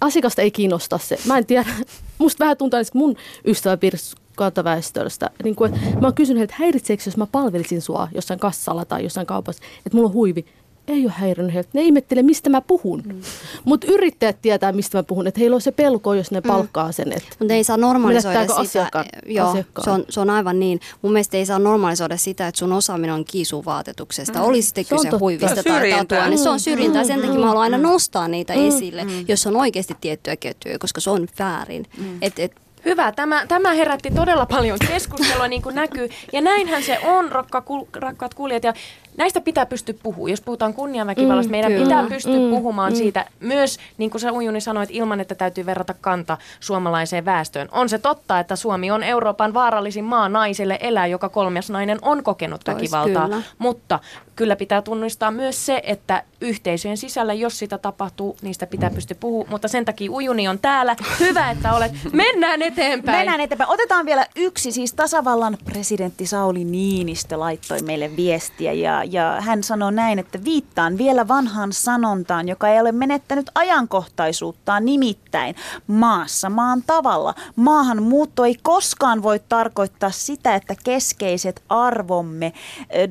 [0.00, 1.18] asiakasta ei kiinnosta se.
[1.26, 1.70] Mä en tiedä,
[2.18, 5.30] musta vähän tuntuu, että mun ystäväpiirissä kantaväestöstä.
[5.44, 9.26] Niin kuin, mä oon kysynyt, että häiritseekö, jos mä palvelisin sua jossain kassalla tai jossain
[9.26, 10.44] kaupassa, että mulla on huivi.
[10.88, 11.70] Ei ole häirinnyt heiltä.
[11.72, 13.02] Ne ihmettelee, mistä mä puhun.
[13.06, 13.20] Mm.
[13.64, 15.26] Mutta yrittäjät tietää, mistä mä puhun.
[15.26, 17.12] Että heillä on se pelko, jos ne palkkaa sen.
[17.12, 18.54] Että Mutta ei saa normalisoida sitä.
[18.54, 19.84] asiakkaan- Joo, asiakkaan?
[19.84, 20.80] se on, se on aivan niin.
[21.02, 24.38] Mun mielestä ei saa normalisoida sitä, että sun osaaminen on kiisuvaatetuksesta.
[24.38, 24.44] Mm.
[24.44, 25.20] Oli sitten Se on kyse totta.
[25.24, 26.04] huivista Se on tai syrjintää.
[26.18, 27.02] tatua, niin se on syrjintää.
[27.02, 27.06] Mm.
[27.06, 31.10] Sen takia mä haluan aina nostaa niitä esille, jos on oikeasti tiettyjä ketjuja, koska se
[31.10, 31.86] on väärin.
[32.22, 32.52] Et, et,
[32.84, 33.12] Hyvä.
[33.12, 36.08] Tämä, tämä herätti todella paljon keskustelua, niin kuin näkyy.
[36.32, 38.64] Ja näinhän se on, rakka, kul, rakkaat kuulijat.
[38.64, 38.74] Ja
[39.16, 40.30] näistä pitää pystyä puhumaan.
[40.30, 41.84] Jos puhutaan kunniaväkivallasta, Mm, meidän kyllä.
[41.84, 42.96] pitää pystyä Mm, puhumaan mm.
[42.96, 47.68] siitä myös, niin kuin sä Ujuni sanoit, ilman, että täytyy verrata kanta suomalaiseen väestöön.
[47.72, 52.22] On se totta, että Suomi on Euroopan vaarallisin maa naiselle elää, joka kolmas nainen on
[52.22, 53.24] kokenut Tois, väkivaltaa.
[53.28, 53.42] kyllä.
[53.58, 53.98] Mutta
[54.36, 59.50] kyllä pitää tunnistaa myös se, että yhteisöjen sisällä, jos sitä tapahtuu, niistä pitää pystyä puhumaan.
[59.50, 60.96] Mutta sen takia Ujuni on täällä.
[61.20, 61.92] Hyvä, että olet.
[62.12, 63.18] Mennään eteenpäin.
[63.18, 63.70] Mennään eteenpäin.
[63.70, 69.92] Otetaan vielä yksi, siis tasavallan presidentti Sauli Niinistö laittoi meille viestiä ja, ja hän sanoi
[69.92, 75.54] näin, että viittaan vielä vanhaan sanontaan, joka ei ole menettänyt ajankohtaisuuttaan nimittäin
[75.86, 77.34] maassa maan tavalla.
[77.56, 82.52] Maahanmuutto ei koskaan voi tarkoittaa sitä, että keskeiset arvomme,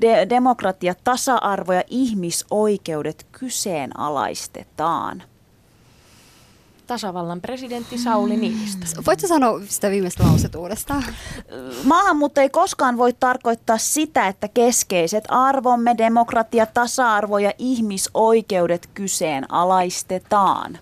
[0.02, 5.24] de- demokratia, tasa-arvo ja ihmisoikeudet kyseenalaistetaan.
[6.88, 8.86] Tasavallan presidentti Sauli Niinistö.
[9.06, 11.04] voitko sanoa sitä viimeistä lauset uudestaan?
[11.84, 20.80] Maahanmuutto ei koskaan voi tarkoittaa sitä, että keskeiset arvomme, demokratia, tasa-arvo ja ihmisoikeudet kyseenalaistetaan.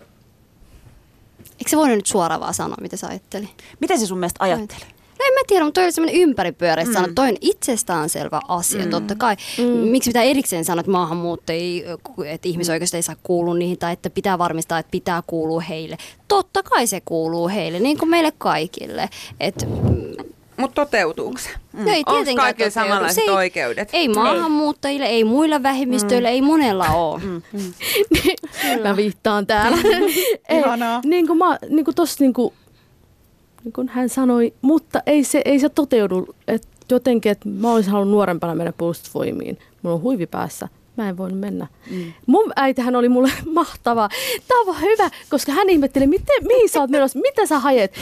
[1.51, 3.49] Eikö se voinut nyt suoraan vaan sanoa, mitä sä ajatteli?
[3.79, 4.92] Miten se sun mielestä ajatteli?
[5.23, 6.93] No en mä tiedä, mutta toi oli semmoinen ympäripyöreä mm.
[6.93, 7.07] sana.
[7.15, 8.89] Toi on itsestäänselvä asia, mm.
[8.89, 9.35] totta kai.
[9.57, 9.63] Mm.
[9.65, 11.85] Miksi pitää erikseen sanoa, että maahanmuutto ei,
[12.25, 15.97] että ihmisoikeudet ei saa kuulua niihin tai että pitää varmistaa, että pitää kuulua heille.
[16.27, 19.09] Totta kai se kuuluu heille, niin kuin meille kaikille.
[19.39, 19.67] Et,
[20.57, 21.49] Mutta toteutuuko se?
[21.73, 23.89] no ei Onko kaikilla samanlaiset Se ei, oikeudet?
[23.93, 27.21] Ei maahanmuuttajille, ei muilla vähemmistöillä, ei monella ole.
[27.23, 27.41] Mm.
[28.83, 29.77] mä viittaan täällä.
[30.49, 30.63] ei,
[31.05, 32.53] niin kuin, mä, niin kuin tossa niin kuin,
[33.63, 36.35] niin kuin hän sanoi, mutta ei se, ei se toteudu.
[36.47, 39.57] Et jotenkin, että mä olisin halunnut nuorempana mennä puolustusvoimiin.
[39.81, 40.67] Mulla on huivi päässä.
[40.97, 41.67] Mä en voinut mennä.
[41.91, 42.13] Mm.
[42.25, 44.09] Mun äitihän oli mulle mahtava.
[44.47, 47.93] Tämä on hyvä, koska hän ihmetteli, miten, mihin sä oot menossa, mitä sä hajet.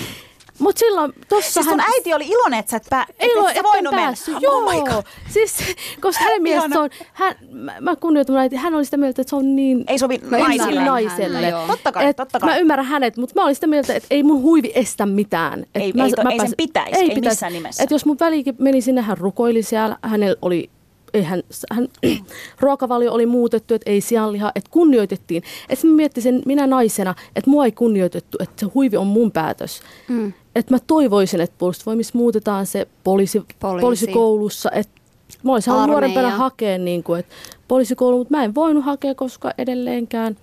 [0.62, 1.74] Mutta silloin tossa Siis hän...
[1.80, 4.06] sun äiti oli iloinen, että sä et, pää, Ei et, sä voinut mennä.
[4.08, 4.36] päässyt.
[4.42, 5.04] Joo, Oh my God.
[5.30, 5.56] siis,
[6.02, 9.22] koska hänen mielestä se on, hän, mä, mä kunnioitan mun äiti, hän oli sitä mieltä,
[9.22, 10.64] että se on niin Ei sovi Mä naisille.
[10.70, 11.38] ymmärrän naiselle.
[11.38, 11.68] häntä, joo.
[11.68, 12.50] Totta kai, Et totta kai.
[12.50, 15.60] Mä ymmärrän hänet, mutta mä olin sitä mieltä, että ei mun huivi estä mitään.
[15.60, 17.84] Et Ei- mä, ei to- ei sen pääsin- pitäisi, ei missään nimessä.
[17.84, 20.70] Et jos mun välikin meni sinne, hän rukoili siellä, hänellä oli
[21.14, 21.44] ei hän,
[22.60, 25.44] ruokavalio oli muutettu, että ei sianliha, että kunnioitettiin.
[25.70, 29.82] Että mä miettisin minä naisena, että mua ei kunnioitettu, että se huivi on mun päätös.
[30.08, 30.34] Mm.
[30.56, 33.82] Että mä toivoisin, että puolustusvoimissa muutetaan se poliisi, Poliisi.
[33.82, 35.02] poliisikoulussa, että
[35.44, 37.36] mä olisin halunnut nuorempana hakea niin kuin, että
[37.68, 40.38] poliisikoulu, mutta mä en voinut hakea, koska edelleenkään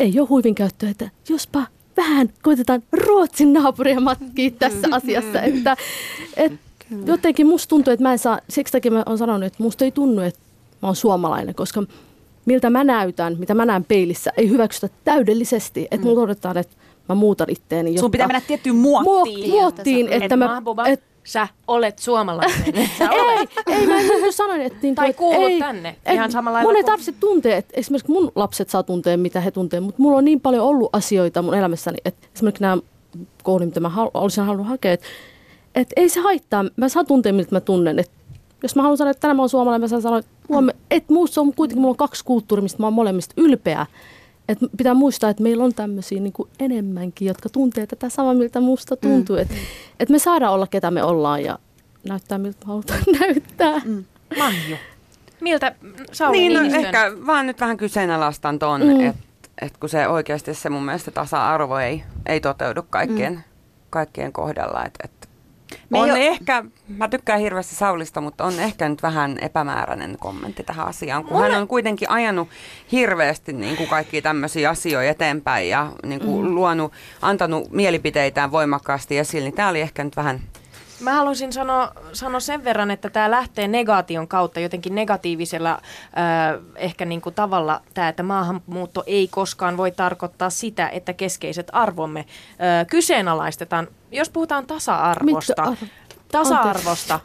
[0.00, 1.66] ei ole huivin käyttöä, että jospa
[1.96, 5.76] vähän koitetaan Ruotsin naapuria matkia tässä asiassa, että,
[6.36, 6.58] että
[7.06, 9.90] jotenkin musta tuntuu, että mä en saa, siksi takia mä oon sanonut, että musta ei
[9.90, 10.40] tunnu, että
[10.82, 11.82] mä oon suomalainen, koska
[12.44, 16.76] miltä mä näytän, mitä mä näen peilissä, ei hyväksytä täydellisesti, että mulla odotetaan, että
[17.08, 17.98] mä muutan itteeni.
[17.98, 19.50] Sun pitää mennä tiettyyn muottiin.
[19.50, 20.86] muottiin, Että että sä- mä, Mahbuba.
[20.86, 22.88] et, sä olet suomalainen.
[22.98, 23.50] Sä Ei, olet.
[23.66, 24.78] ei mä en niin sanoin, että...
[24.82, 27.56] Niin Tai kuin, kuulut ei, tänne, ei, ihan samalla lailla Mun ei kuin- tarvitse tuntea,
[27.56, 30.90] että esimerkiksi mun lapset saa tuntea, mitä he tuntee, mutta mulla on niin paljon ollut
[30.92, 32.78] asioita mun elämässäni, että esimerkiksi nämä
[33.42, 35.06] koulut, mitä mä hal- olisin halunnut hakea, että,
[35.74, 37.98] että ei se haittaa, mä saan tuntea, miltä mä tunnen.
[37.98, 38.12] Että
[38.62, 41.12] jos mä haluan sanoa, että tänään mä oon suomalainen, mä saan sanoa, että, huomenna- että
[41.12, 43.86] muussa on kuitenkin, mulla on kaksi kulttuuria, mistä mä oon molemmista ylpeä.
[44.48, 48.60] Et pitää muistaa, että meillä on tämmöisiä niin kuin enemmänkin, jotka tuntee tätä samaa, miltä
[48.60, 49.36] musta tuntuu.
[49.36, 49.42] Mm.
[49.42, 49.54] Että
[50.00, 51.58] et me saadaan olla, ketä me ollaan ja
[52.08, 53.78] näyttää, miltä me halutaan näyttää.
[53.84, 54.04] Mm.
[54.38, 54.76] Manju.
[55.40, 55.74] Miltä
[56.12, 59.00] Sauli Niin, no, ehkä vaan nyt vähän kyseenalaistan ton, mm.
[59.00, 59.22] että
[59.62, 63.42] et kun se oikeasti se mun mielestä tasa-arvo ei, ei toteudu kaikkien, mm.
[63.90, 64.84] kaikkien kohdalla.
[64.84, 65.21] Et, et
[65.92, 70.62] Me on jo- ehkä, mä tykkään hirveästi Saulista, mutta on ehkä nyt vähän epämääräinen kommentti
[70.62, 72.48] tähän asiaan, kun Mulle- hän on kuitenkin ajanut
[72.92, 76.54] hirveästi niin kuin kaikkia tämmöisiä asioita eteenpäin ja niin kuin mm.
[76.54, 80.40] luonut, antanut mielipiteitään voimakkaasti esille, niin tämä oli ehkä nyt vähän
[81.02, 85.80] Mä haluaisin sanoa, sanoa sen verran, että tämä lähtee negaation kautta jotenkin negatiivisella äh,
[86.76, 92.86] ehkä niinku tavalla tämä, että maahanmuutto ei koskaan voi tarkoittaa sitä, että keskeiset arvomme äh,
[92.90, 93.88] kyseenalaistetaan.
[94.12, 95.86] Jos puhutaan tasa-arvosta, arv-
[96.32, 97.20] tasa-arvosta,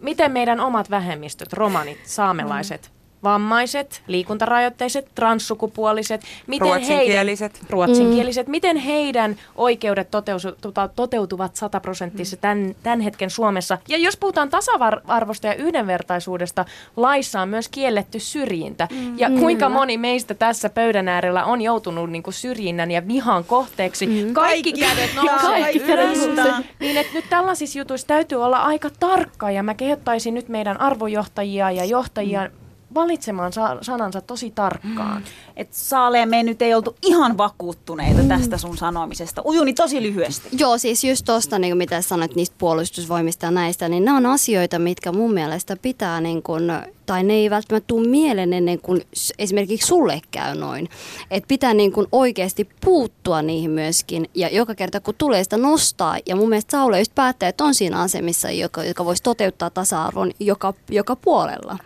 [0.00, 2.92] miten meidän omat vähemmistöt, romanit, saamelaiset,
[3.24, 7.52] vammaiset, liikuntarajoitteiset, transsukupuoliset, miten Ruotsinkieliset.
[7.54, 13.78] Heidän, ruotsinkieliset, miten heidän oikeudet toteutuvat, toteutuvat sataprosenttisesti tämän, tämän hetken Suomessa.
[13.88, 16.64] Ja jos puhutaan tasa-arvosta ja yhdenvertaisuudesta,
[16.96, 18.88] laissa on myös kielletty syrjintä.
[19.16, 24.06] Ja kuinka moni meistä tässä pöydän äärellä on joutunut niin kuin syrjinnän ja vihan kohteeksi.
[24.32, 26.26] Kaikki Kaikki kädet kädet nousee Kaikki kädet ylös.
[26.36, 26.52] nousee.
[26.80, 31.70] Niin, että nyt tällaisissa jutuissa täytyy olla aika tarkka ja mä kehottaisin nyt meidän arvojohtajia
[31.70, 32.50] ja johtajia
[32.94, 35.22] valitsemaan sa- sanansa tosi tarkkaan.
[35.56, 39.42] Et Saaleen me nyt ei oltu ihan vakuuttuneita tästä sun sanomisesta.
[39.44, 40.48] Ujuni tosi lyhyesti.
[40.58, 44.78] Joo, siis just tuosta, niin mitä sanoit niistä puolustusvoimista ja näistä, niin nämä on asioita,
[44.78, 46.72] mitkä mun mielestä pitää, niin kun,
[47.06, 49.02] tai ne ei välttämättä tule mieleen ennen kuin
[49.38, 50.88] esimerkiksi sulle käy noin.
[51.30, 56.16] Että pitää niin kun oikeasti puuttua niihin myöskin, ja joka kerta kun tulee sitä nostaa,
[56.26, 60.30] ja mun mielestä Saule just päättää, että on siinä asemissa, joka, joka voisi toteuttaa tasa-arvon
[60.40, 61.78] joka, joka puolella.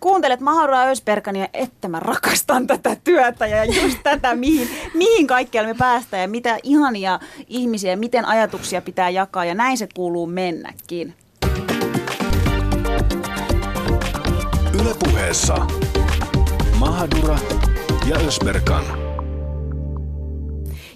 [0.00, 5.78] Kuuntelet Mahara Ösbergania, että mä rakastan tätä työtä ja just tätä, mihin, mihin kaikkialle me
[5.78, 11.14] päästään ja mitä ihania ihmisiä, miten ajatuksia pitää jakaa ja näin se kuuluu mennäkin.
[14.80, 15.66] Ylepuheessa
[16.78, 17.38] Mahadura
[18.08, 19.07] ja Ösberkan.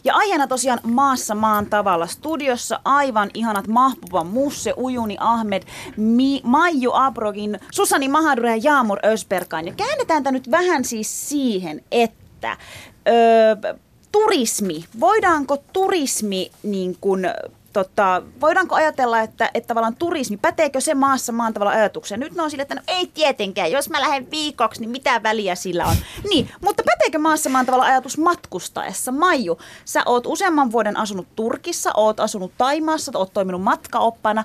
[0.04, 2.06] Ja aiheena tosiaan maassa maan tavalla.
[2.06, 5.62] Studiossa aivan ihanat Mahbuba Musse, Ujuni Ahmed,
[5.96, 9.66] Mi- Maiju Abrogin, Susani Mahadura ja Jaamur Ösberkan.
[9.66, 12.56] Ja käännetään tämä nyt vähän siis siihen, että
[13.08, 13.74] öö,
[14.12, 17.26] turismi, voidaanko turismi niin kuin,
[17.72, 22.20] Tota, voidaanko ajatella, että, että tavallaan turismi, päteekö se maassa maan tavalla ajatukseen?
[22.20, 25.54] Nyt ne on sille, että no ei tietenkään, jos mä lähden viikoksi, niin mitä väliä
[25.54, 25.96] sillä on?
[26.30, 29.12] Niin, mutta päteekö maassa maan tavalla ajatus matkustaessa?
[29.12, 34.44] Maiju, sä oot useamman vuoden asunut Turkissa, oot asunut Taimaassa, oot toiminut matkaoppana,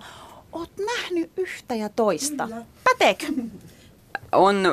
[0.52, 2.48] oot nähnyt yhtä ja toista.
[2.84, 3.26] Päteekö?
[4.32, 4.64] on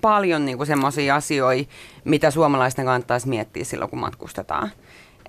[0.00, 1.70] paljon niinku semmoisia asioita,
[2.04, 4.70] mitä suomalaisten kannattaisi miettiä silloin, kun matkustetaan.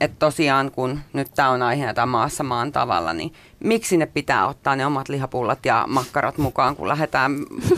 [0.02, 4.48] Että tosiaan, kun nyt tämä on aiheena tämä maassa maan tavalla, niin miksi ne pitää
[4.48, 7.32] ottaa ne omat lihapullat ja makkarat mukaan, kun lähdetään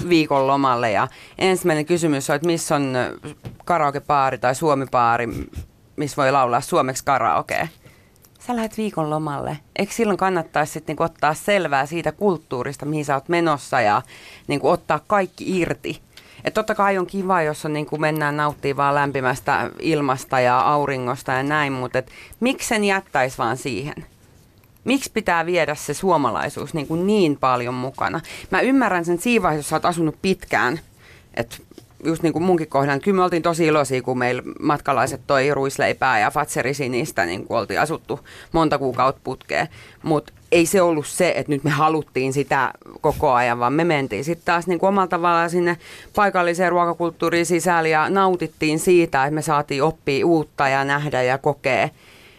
[0.09, 0.91] viikon lomalle.
[0.91, 1.07] Ja
[1.37, 2.93] ensimmäinen kysymys on, että missä on
[3.65, 5.27] karaokepaari tai suomipaari,
[5.95, 7.67] missä voi laulaa suomeksi karaokea.
[8.39, 9.57] Sä lähdet viikon lomalle.
[9.75, 14.01] Eikö silloin kannattaisi sitten niinku ottaa selvää siitä kulttuurista, mihin sä oot menossa ja
[14.47, 16.01] niinku ottaa kaikki irti?
[16.43, 21.31] Et totta kai on kiva, jos on, niinku mennään nauttimaan vaan lämpimästä ilmasta ja auringosta
[21.31, 24.05] ja näin, mutta et, miksi sen jättäisi vaan siihen?
[24.83, 28.21] Miksi pitää viedä se suomalaisuus niin, kuin niin paljon mukana?
[28.49, 30.79] Mä ymmärrän sen siinä vaiheessa, jos sä oot asunut pitkään,
[31.33, 31.57] että
[32.03, 36.19] just niin kuin munkin kohdalla, kyllä me oltiin tosi iloisia, kun meillä matkalaiset toi ruisleipää
[36.19, 38.19] ja fatserisi niistä, niin kuin oltiin asuttu
[38.51, 39.67] monta kuukautta putkeen.
[40.03, 44.23] Mutta ei se ollut se, että nyt me haluttiin sitä koko ajan, vaan me mentiin
[44.23, 45.77] sitten taas niin kuin omalla tavallaan sinne
[46.15, 51.89] paikalliseen ruokakulttuuriin sisälle ja nautittiin siitä, että me saatiin oppia uutta ja nähdä ja kokea.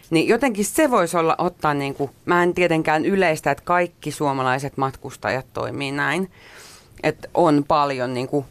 [0.09, 4.77] Niin jotenkin se voisi olla ottaa, niin kuin, mä en tietenkään yleistä, että kaikki suomalaiset
[4.77, 6.31] matkustajat toimii näin.
[7.03, 8.45] Että on paljon niin kuin,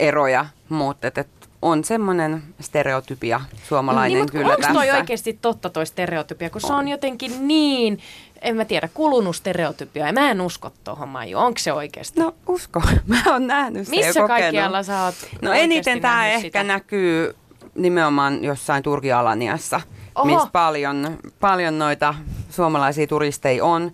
[0.00, 1.28] eroja, mutta et, et
[1.62, 6.88] on semmoinen stereotypia suomalainen niin, kyllä onko toi oikeasti totta toi stereotypia, kun se on
[6.88, 7.98] jotenkin niin,
[8.42, 12.20] en mä tiedä, kulunut stereotypia ja mä en usko tuohon Maiju, onko se oikeasti?
[12.20, 14.40] No usko, mä oon nähnyt sen Missä kokenut.
[14.40, 16.62] kaikkialla sä oot No eniten tämä ehkä sitä?
[16.62, 17.36] näkyy
[17.74, 19.80] nimenomaan jossain Turkin Alaniassa,
[20.14, 20.24] Oho.
[20.24, 22.14] missä paljon, paljon noita
[22.50, 23.92] suomalaisia turisteja on.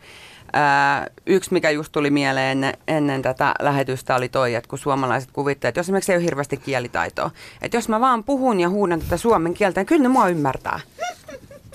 [0.57, 5.31] Ää, yksi, mikä just tuli mieleen ennen, ennen tätä lähetystä, oli toi, että kun suomalaiset
[5.33, 7.31] kuvittelevat, että jos esimerkiksi ei ole hirveästi kielitaitoa,
[7.63, 10.81] että jos mä vaan puhun ja huudan tätä suomen kieltä, niin kyllä ne mua ymmärtää.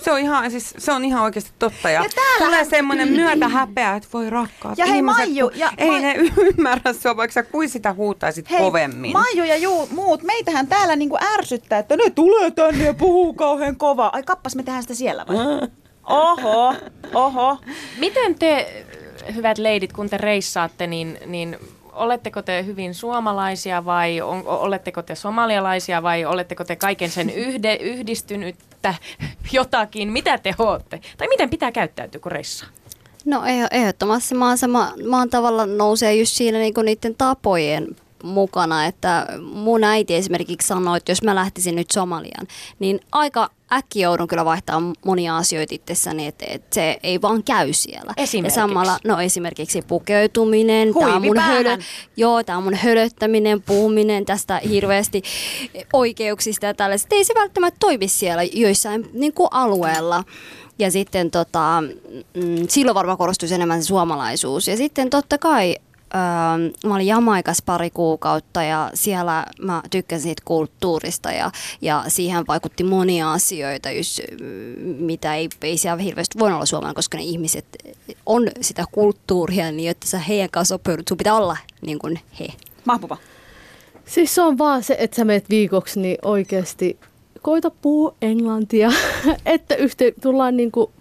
[0.02, 1.90] Se on ihan, siis, se on ihan oikeasti totta.
[1.90, 5.72] Ja, Ja täällä- tulee semmoinen myötä häpeä, että voi rakkaat Ja hei, ihmiset, Maiju, ja
[5.78, 6.14] ei Ma- ne
[6.56, 9.12] ymmärrä sua, vaikka sä kuin sitä huutaisit Hei, kovemmin.
[9.12, 13.76] Maiju ja juu, muut, meitähän täällä niinku ärsyttää, että ne tulee tänne ja puhuu kauhean
[13.76, 14.10] kovaa.
[14.12, 15.36] Ai kappas, me tehdään sitä siellä vai?
[16.10, 16.74] Oho,
[17.14, 17.58] oho.
[17.98, 18.84] Miten te,
[19.34, 21.56] hyvät leidit, kun te reissaatte, niin, niin
[21.92, 27.74] oletteko te hyvin suomalaisia vai on, oletteko te somalialaisia vai oletteko te kaiken sen yhde,
[27.74, 28.94] yhdistynyttä
[29.52, 30.12] jotakin?
[30.12, 31.00] Mitä te ootte?
[31.18, 32.68] Tai miten pitää käyttäytyä, kun reissaa?
[33.24, 39.26] No eh- ehdottomasti maan, sama, maan tavalla nousee just siinä niinku niiden tapojen mukana, että
[39.52, 42.46] mun äiti esimerkiksi sanoi, että jos mä lähtisin nyt Somaliaan,
[42.78, 47.72] niin aika äkkiä joudun kyllä vaihtaa monia asioita itsessäni, että, että se ei vaan käy
[47.72, 48.12] siellä.
[48.16, 48.60] Esimerkiksi?
[48.60, 51.78] Ja samalla, no esimerkiksi pukeutuminen, tää on mun hölö,
[52.16, 55.22] joo, tämä on mun hölöttäminen, puhuminen tästä hirveästi
[55.92, 57.14] oikeuksista ja tällaisista.
[57.14, 60.24] Ei se välttämättä toimi siellä joissain niin kuin alueella.
[60.78, 61.82] Ja sitten tota,
[62.34, 64.68] mm, silloin varmaan korostuisi enemmän se suomalaisuus.
[64.68, 65.76] Ja sitten totta kai
[66.14, 71.50] Öö, mä olin Jamaikas pari kuukautta ja siellä mä tykkäsin siitä kulttuurista ja,
[71.80, 74.20] ja siihen vaikutti monia asioita, just,
[74.98, 77.66] mitä ei, ei siellä hirveästi voi olla suomalainen, koska ne ihmiset
[78.26, 82.48] on sitä kulttuuria, niin että sä heidän kanssa sopeudut, sun pitää olla niin kuin he.
[82.84, 83.16] Mahpuva.
[84.04, 86.98] Siis se on vaan se, että sä meet viikoksi, niin oikeasti
[87.42, 88.92] koita puhua englantia,
[89.46, 90.92] että yhteen tullaan niinku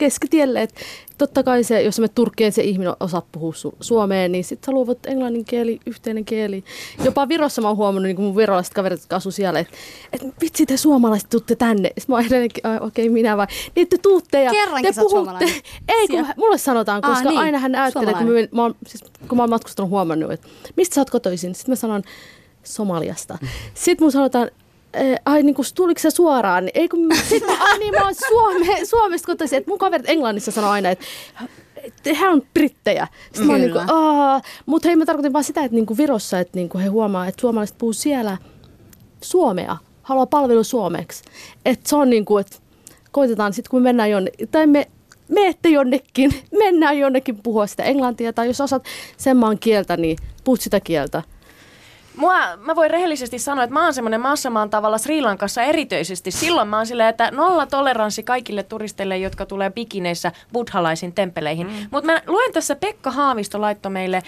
[0.00, 0.62] keskitielle.
[0.62, 0.74] Et
[1.18, 4.72] totta kai se, jos menet Turkkeen, se ihminen osaa puhua su- suomeen, niin sit sä
[4.72, 6.64] luovat englannin kieli, yhteinen kieli.
[7.04, 9.74] Jopa Virossa mä oon huomannut, niin kuin mun virolaiset kaverit, jotka asuu siellä, että
[10.12, 11.88] et, vitsi te suomalaiset tuutte tänne.
[11.88, 13.46] Sitten mä oon edelleenkin, "Ai, okei okay, minä vai.
[13.76, 15.44] Niin te tuutte ja Kerrankin te puhutte.
[15.88, 16.34] Ei, kun Siellä.
[16.36, 17.40] mulle sanotaan, Aa, koska niin.
[17.40, 20.94] aina hän ajattelee, kun mä, mä, oon, siis, kun mä oon matkustanut huomannut, että mistä
[20.94, 21.54] sä oot kotoisin.
[21.54, 22.02] Sitten mä sanon
[22.64, 23.38] Somaliasta.
[23.74, 24.50] Sitten mun sanotaan,
[24.94, 28.14] "Eh, ai niin kuin tuliko se suoraan, ei kun, sit mä, ai niin mä oon
[28.28, 31.04] Suome, Suomesta kotoisin, että mun kaverit Englannissa sanoo aina, että
[32.14, 33.08] hän on brittejä.
[33.24, 33.78] Sitten mä oon niinku,
[34.66, 37.78] mutta hei mä tarkoitin vaan sitä, että niinku Virossa, että niinku he huomaa, että suomalaiset
[37.78, 38.38] puhuu siellä
[39.20, 41.24] suomea, haluaa palvelu suomeksi.
[41.64, 42.56] Että se on niinku, että
[43.10, 44.86] koitetaan sitten kun me mennään jonne, tai me
[45.28, 48.84] meette jonnekin, mennään jonnekin puhua sitä englantia, tai jos osaat
[49.16, 51.22] sen maan kieltä, niin puhut sitä kieltä.
[52.16, 56.30] Mua, mä voin rehellisesti sanoa, että mä oon semmoinen massamaan tavalla Sri Lankassa erityisesti.
[56.30, 61.66] Silloin mä oon silleen, että nolla toleranssi kaikille turisteille, jotka tulee bikineissä buddhalaisin temppeleihin.
[61.66, 61.72] Mm.
[61.90, 64.22] Mutta mä luen tässä Pekka Haavisto laitto meille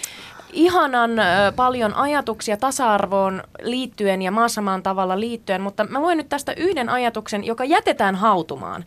[0.53, 1.23] ihanan ö,
[1.55, 7.43] paljon ajatuksia tasa-arvoon liittyen ja maassamaan tavalla liittyen, mutta mä luen nyt tästä yhden ajatuksen,
[7.43, 8.85] joka jätetään hautumaan.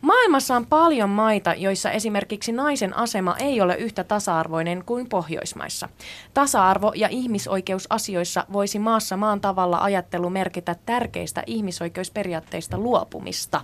[0.00, 5.88] Maailmassa on paljon maita, joissa esimerkiksi naisen asema ei ole yhtä tasa-arvoinen kuin Pohjoismaissa.
[6.34, 13.60] Tasa-arvo- ja ihmisoikeusasioissa voisi maassa maan tavalla ajattelu merkitä tärkeistä ihmisoikeusperiaatteista luopumista.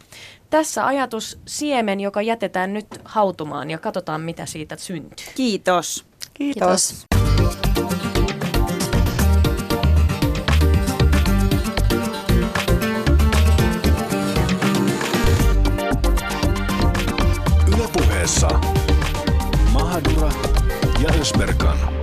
[0.51, 5.27] Tässä ajatus siemen, joka jätetään nyt hautumaan ja katsotaan, mitä siitä syntyy.
[5.35, 6.05] Kiitos.
[6.35, 7.07] Kiitos.
[7.15, 8.34] Kiitos.
[18.25, 18.49] puheessa
[19.73, 20.33] Mahadura
[21.01, 21.94] ja Ösberkan.